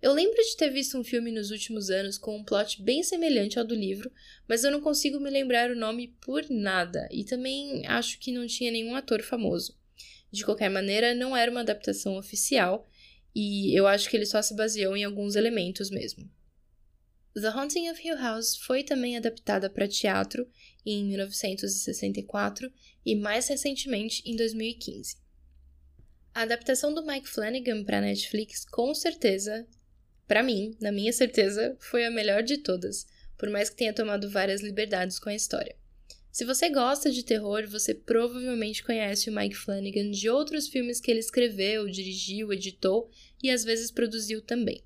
Eu 0.03 0.13
lembro 0.13 0.37
de 0.43 0.57
ter 0.57 0.71
visto 0.71 0.99
um 0.99 1.05
filme 1.05 1.31
nos 1.31 1.51
últimos 1.51 1.91
anos 1.91 2.19
com 2.19 2.37
um 2.37 2.45
plot 2.45 2.83
bem 2.83 3.03
semelhante 3.03 3.59
ao 3.59 3.65
do 3.65 3.75
livro, 3.75 4.11
mas 4.47 4.65
eu 4.65 4.71
não 4.71 4.81
consigo 4.81 5.19
me 5.19 5.31
lembrar 5.31 5.71
o 5.71 5.77
nome 5.77 6.15
por 6.21 6.45
nada, 6.51 7.09
e 7.11 7.25
também 7.25 7.87
acho 7.87 8.19
que 8.19 8.33
não 8.33 8.47
tinha 8.47 8.71
nenhum 8.71 8.95
ator 8.95 9.23
famoso. 9.23 9.75
De 10.37 10.45
qualquer 10.45 10.69
maneira, 10.69 11.15
não 11.15 11.35
era 11.35 11.51
uma 11.51 11.63
adaptação 11.63 12.19
oficial, 12.19 12.87
e 13.35 13.75
eu 13.75 13.87
acho 13.87 14.11
que 14.11 14.15
ele 14.19 14.27
só 14.27 14.43
se 14.43 14.55
baseou 14.55 14.95
em 14.95 15.03
alguns 15.03 15.35
elementos 15.35 15.89
mesmo. 15.89 16.31
The 17.35 17.49
Haunting 17.49 17.89
of 17.89 18.07
Hill 18.07 18.19
House 18.19 18.55
foi 18.59 18.85
também 18.85 19.17
adaptada 19.17 19.71
para 19.71 19.89
teatro 19.89 20.47
em 20.85 21.07
1964 21.07 22.71
e 23.05 23.17
mais 23.17 23.49
recentemente 23.49 24.23
em 24.27 24.37
2015. 24.37 25.17
A 26.35 26.43
adaptação 26.43 26.93
do 26.93 27.03
Mike 27.03 27.31
Flanagan 27.31 27.83
para 27.83 28.03
Netflix, 28.03 28.67
com 28.67 28.95
certeza, 28.95 29.67
para 30.29 30.43
mim, 30.43 30.77
na 30.79 30.93
minha 30.93 31.15
certeza, 31.15 31.75
foi 31.81 32.05
a 32.05 32.11
melhor 32.11 32.43
de 32.43 32.59
todas, 32.59 33.07
por 33.39 33.49
mais 33.49 33.71
que 33.71 33.77
tenha 33.77 33.95
tomado 33.95 34.29
várias 34.29 34.61
liberdades 34.61 35.19
com 35.19 35.31
a 35.31 35.35
história. 35.35 35.75
Se 36.37 36.45
você 36.45 36.69
gosta 36.69 37.11
de 37.11 37.25
terror, 37.25 37.67
você 37.67 37.95
provavelmente 37.95 38.85
conhece 38.85 39.31
o 39.31 39.35
Mike 39.35 39.57
Flanagan 39.57 40.11
de 40.11 40.29
outros 40.29 40.69
filmes 40.69 41.01
que 41.01 41.11
ele 41.11 41.21
escreveu, 41.21 41.89
dirigiu, 41.89 42.53
editou 42.53 43.09
e 43.43 43.51
às 43.51 43.65
vezes 43.65 43.91
produziu 43.91 44.43
também. 44.43 44.85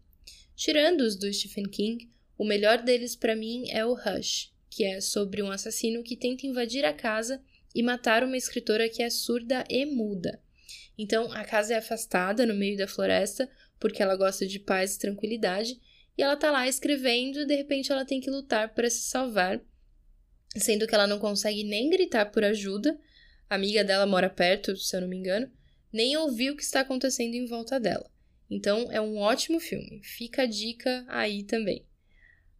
Tirando 0.55 1.01
os 1.01 1.17
do 1.17 1.33
Stephen 1.35 1.65
King, 1.65 2.09
o 2.39 2.45
melhor 2.45 2.81
deles 2.81 3.17
para 3.17 3.35
mim 3.35 3.69
é 3.69 3.85
o 3.85 3.95
Hush, 3.95 4.55
que 4.71 4.85
é 4.85 5.01
sobre 5.01 5.43
um 5.43 5.51
assassino 5.51 6.05
que 6.05 6.17
tenta 6.17 6.47
invadir 6.47 6.85
a 6.85 6.93
casa 6.93 7.43
e 7.75 7.83
matar 7.83 8.23
uma 8.23 8.37
escritora 8.37 8.89
que 8.89 9.03
é 9.03 9.11
surda 9.11 9.65
e 9.69 9.85
muda. 9.85 10.41
Então, 10.97 11.33
a 11.33 11.45
casa 11.45 11.75
é 11.75 11.79
afastada 11.79 12.47
no 12.47 12.55
meio 12.55 12.79
da 12.79 12.87
floresta 12.87 13.51
porque 13.81 14.01
ela 14.01 14.15
gosta 14.15 14.47
de 14.47 14.61
paz 14.61 14.95
e 14.95 15.01
tranquilidade, 15.01 15.81
e 16.17 16.23
ela 16.23 16.37
tá 16.37 16.53
lá 16.53 16.69
escrevendo 16.69 17.41
e 17.41 17.47
de 17.47 17.57
repente 17.57 17.91
ela 17.91 18.05
tem 18.05 18.21
que 18.21 18.31
lutar 18.31 18.73
para 18.73 18.89
se 18.89 19.03
salvar 19.03 19.61
sendo 20.57 20.87
que 20.87 20.95
ela 20.95 21.07
não 21.07 21.19
consegue 21.19 21.65
nem 21.65 21.91
gritar 21.91 22.27
por 22.27 22.45
ajuda, 22.45 22.99
a 23.49 23.55
amiga 23.55 23.85
dela 23.85 24.07
mora 24.07 24.31
perto, 24.31 24.77
se 24.77 24.97
eu 24.97 25.01
não 25.01 25.09
me 25.09 25.17
engano, 25.17 25.51
nem 25.93 26.17
ouvir 26.17 26.51
o 26.51 26.57
que 26.57 26.63
está 26.63 26.81
acontecendo 26.81 27.35
em 27.35 27.47
volta 27.47 27.79
dela. 27.79 28.09
Então 28.51 28.91
é 28.91 29.01
um 29.01 29.17
ótimo 29.19 29.61
filme, 29.61 30.01
fica 30.03 30.43
a 30.43 30.47
dica 30.47 31.05
aí 31.09 31.45
também. 31.45 31.87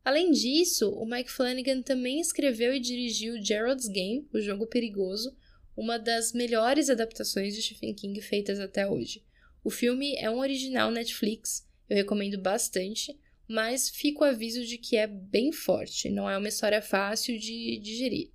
Além 0.05 0.31
disso, 0.31 0.91
o 0.91 1.05
Mike 1.05 1.31
Flanagan 1.31 1.83
também 1.83 2.21
escreveu 2.21 2.75
e 2.75 2.81
dirigiu 2.81 3.43
Gerald's 3.43 3.87
Game, 3.89 4.27
o 4.33 4.41
jogo 4.41 4.67
perigoso, 4.67 5.37
uma 5.77 5.99
das 5.99 6.33
melhores 6.33 6.89
adaptações 6.89 7.55
de 7.55 7.63
Stephen 7.63 7.95
King 7.95 8.21
feitas 8.21 8.59
até 8.59 8.87
hoje. 8.87 9.25
O 9.63 9.71
filme 9.71 10.17
é 10.17 10.31
um 10.31 10.39
original 10.39 10.91
Netflix, 10.91 11.69
eu 11.89 11.97
recomendo 11.97 12.41
bastante 12.41 13.19
mas 13.51 13.91
fica 13.91 14.21
o 14.21 14.25
aviso 14.25 14.65
de 14.65 14.79
que 14.79 14.97
é 14.97 15.09
bem 15.09 15.51
forte, 15.51 16.09
não 16.09 16.31
é 16.31 16.39
uma 16.39 16.47
história 16.47 16.81
fácil 16.81 17.37
de 17.37 17.81
digerir. 17.81 18.31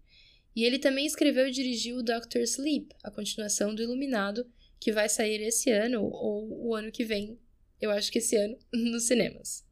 E 0.54 0.66
ele 0.66 0.78
também 0.78 1.06
escreveu 1.06 1.48
e 1.48 1.52
dirigiu 1.52 2.04
Doctor 2.04 2.42
Sleep, 2.42 2.94
a 3.02 3.10
continuação 3.10 3.74
do 3.74 3.82
Iluminado, 3.82 4.46
que 4.78 4.92
vai 4.92 5.08
sair 5.08 5.42
esse 5.42 5.72
ano 5.72 6.04
ou 6.04 6.68
o 6.68 6.76
ano 6.76 6.92
que 6.92 7.06
vem, 7.06 7.40
eu 7.80 7.92
acho 7.92 8.12
que 8.12 8.18
esse 8.18 8.36
ano, 8.36 8.58
nos 8.74 9.04
cinemas. 9.04 9.66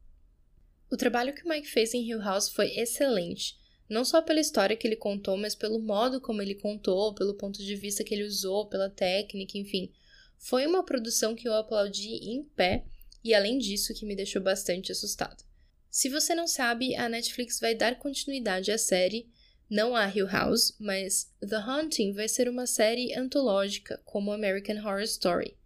O 0.90 0.96
trabalho 0.96 1.34
que 1.34 1.44
o 1.44 1.48
Mike 1.50 1.68
fez 1.68 1.92
em 1.92 2.08
Hill 2.08 2.22
House 2.22 2.48
foi 2.48 2.78
excelente, 2.78 3.58
não 3.86 4.02
só 4.02 4.22
pela 4.22 4.40
história 4.40 4.74
que 4.74 4.86
ele 4.86 4.96
contou, 4.96 5.36
mas 5.36 5.54
pelo 5.54 5.78
modo 5.78 6.22
como 6.22 6.40
ele 6.40 6.54
contou, 6.54 7.14
pelo 7.14 7.34
ponto 7.34 7.62
de 7.62 7.76
vista 7.76 8.02
que 8.02 8.14
ele 8.14 8.24
usou, 8.24 8.66
pela 8.66 8.88
técnica, 8.88 9.58
enfim. 9.58 9.92
Foi 10.38 10.66
uma 10.66 10.82
produção 10.82 11.34
que 11.34 11.46
eu 11.46 11.52
aplaudi 11.52 12.14
em 12.30 12.44
pé 12.44 12.86
e 13.24 13.32
além 13.32 13.58
disso 13.58 13.94
que 13.94 14.04
me 14.04 14.14
deixou 14.14 14.42
bastante 14.42 14.92
assustado. 14.92 15.42
Se 15.90 16.08
você 16.08 16.34
não 16.34 16.46
sabe, 16.46 16.94
a 16.94 17.08
Netflix 17.08 17.58
vai 17.58 17.74
dar 17.74 17.98
continuidade 17.98 18.70
à 18.70 18.76
série, 18.76 19.28
não 19.70 19.96
a 19.96 20.06
Hill 20.06 20.26
House, 20.26 20.76
mas 20.78 21.32
The 21.40 21.56
Haunting 21.56 22.12
vai 22.12 22.28
ser 22.28 22.48
uma 22.48 22.66
série 22.66 23.14
antológica, 23.14 24.00
como 24.04 24.32
American 24.32 24.76
Horror 24.76 25.02
Story. 25.02 25.56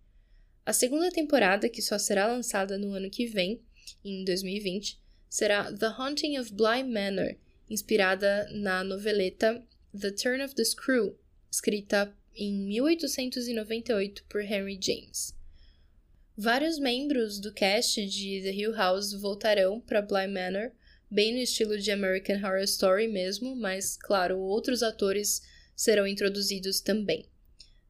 A 0.64 0.72
segunda 0.72 1.10
temporada, 1.10 1.68
que 1.68 1.82
só 1.82 1.98
será 1.98 2.26
lançada 2.26 2.78
no 2.78 2.92
ano 2.92 3.10
que 3.10 3.26
vem, 3.26 3.62
em 4.04 4.24
2020, 4.24 5.00
será 5.28 5.72
The 5.72 5.86
Haunting 5.86 6.38
of 6.38 6.52
Bly 6.52 6.84
Manor, 6.84 7.36
inspirada 7.68 8.48
na 8.52 8.84
noveleta 8.84 9.66
The 9.98 10.10
Turn 10.10 10.44
of 10.44 10.54
the 10.54 10.64
Screw, 10.64 11.18
escrita 11.50 12.14
em 12.34 12.52
1898 12.68 14.24
por 14.28 14.42
Henry 14.42 14.78
James. 14.80 15.37
Vários 16.40 16.78
membros 16.78 17.40
do 17.40 17.52
cast 17.52 18.06
de 18.06 18.40
The 18.40 18.52
Hill 18.52 18.72
House 18.72 19.12
voltarão 19.12 19.80
para 19.80 20.00
Bly 20.00 20.28
Manor, 20.28 20.70
bem 21.10 21.32
no 21.32 21.40
estilo 21.40 21.76
de 21.76 21.90
American 21.90 22.36
Horror 22.36 22.62
Story 22.62 23.08
mesmo, 23.08 23.56
mas, 23.56 23.96
claro, 23.96 24.38
outros 24.38 24.80
atores 24.84 25.42
serão 25.74 26.06
introduzidos 26.06 26.80
também. 26.80 27.28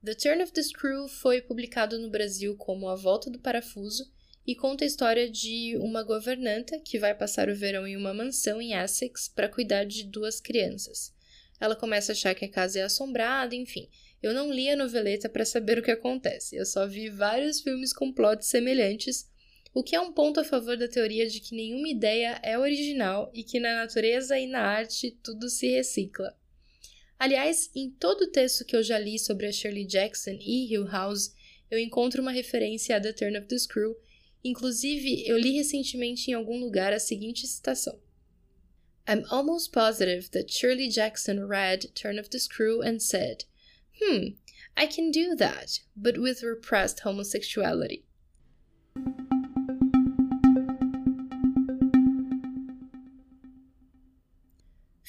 The 0.03 0.15
Turn 0.15 0.43
of 0.43 0.53
the 0.53 0.63
Screw 0.63 1.09
foi 1.09 1.43
publicado 1.43 1.99
no 1.99 2.09
Brasil 2.09 2.57
como 2.57 2.89
A 2.89 2.97
Volta 2.97 3.29
do 3.29 3.39
Parafuso 3.39 4.11
e 4.47 4.55
conta 4.55 4.83
a 4.83 4.87
história 4.87 5.31
de 5.31 5.77
uma 5.77 6.03
governanta 6.03 6.81
que 6.81 6.99
vai 6.99 7.15
passar 7.15 7.51
o 7.51 7.55
verão 7.55 7.87
em 7.87 7.99
uma 7.99 8.15
mansão 8.15 8.63
em 8.63 8.73
Essex 8.73 9.29
para 9.29 9.51
cuidar 9.51 9.85
de 9.85 10.05
duas 10.05 10.41
crianças. 10.41 11.13
Ela 11.61 11.77
começa 11.77 12.13
a 12.13 12.15
achar 12.15 12.35
que 12.35 12.47
a 12.47 12.51
casa 12.51 12.79
é 12.79 12.83
assombrada, 12.83 13.55
enfim, 13.55 13.91
eu 14.23 14.35
não 14.35 14.53
li 14.53 14.69
a 14.69 14.77
noveleta 14.77 15.29
para 15.29 15.45
saber 15.45 15.79
o 15.79 15.83
que 15.83 15.91
acontece, 15.91 16.57
eu 16.57 16.67
só 16.67 16.87
vi 16.87 17.09
vários 17.09 17.61
filmes 17.61 17.93
com 17.93 18.13
plots 18.13 18.49
semelhantes, 18.49 19.29
o 19.75 19.83
que 19.83 19.95
é 19.95 20.01
um 20.01 20.13
ponto 20.13 20.41
a 20.41 20.45
favor 20.45 20.77
da 20.77 20.89
teoria 20.89 21.29
de 21.29 21.41
que 21.41 21.55
nenhuma 21.55 21.89
ideia 21.89 22.41
é 22.43 22.59
original 22.59 23.31
e 23.35 23.45
que 23.45 23.61
na 23.61 23.77
natureza 23.77 24.39
e 24.39 24.47
na 24.47 24.61
arte 24.61 25.17
tudo 25.23 25.49
se 25.49 25.69
recicla. 25.69 26.37
Aliás, 27.19 27.71
em 27.75 27.91
todo 27.91 28.23
o 28.23 28.31
texto 28.31 28.65
que 28.65 28.77
eu 28.77 28.83
já 28.83 28.99
li 28.99 29.19
sobre 29.19 29.47
a 29.47 29.53
Shirley 29.53 29.85
Jackson 29.85 30.39
e 30.41 30.73
Hill 30.73 30.87
House, 30.87 31.35
eu 31.71 31.79
encontro 31.79 32.23
uma 32.23 32.31
referência 32.31 32.97
a 32.97 33.01
The 33.01 33.13
Turn 33.13 33.39
of 33.39 33.47
the 33.49 33.59
Screw. 33.59 33.97
Inclusive, 34.43 35.27
eu 35.27 35.37
li 35.37 35.51
recentemente 35.53 36.31
em 36.31 36.35
algum 36.35 36.59
lugar 36.59 36.93
a 36.93 37.01
seguinte 37.01 37.47
citação: 37.47 38.01
I'm 39.09 39.25
almost 39.31 39.73
positive 39.73 40.31
that 40.31 40.53
Shirley 40.53 40.89
Jackson 40.89 41.47
read 41.47 41.89
Turn 41.95 42.21
of 42.21 42.31
the 42.31 42.39
Screw 42.39 42.83
and 42.83 43.01
said, 43.01 43.45
Hmm, 44.01 44.29
I 44.77 44.87
can 44.87 45.11
do 45.11 45.35
that, 45.37 45.81
but 45.97 46.19
with 46.19 46.43
repressed 46.43 47.01
homosexuality. 47.01 48.05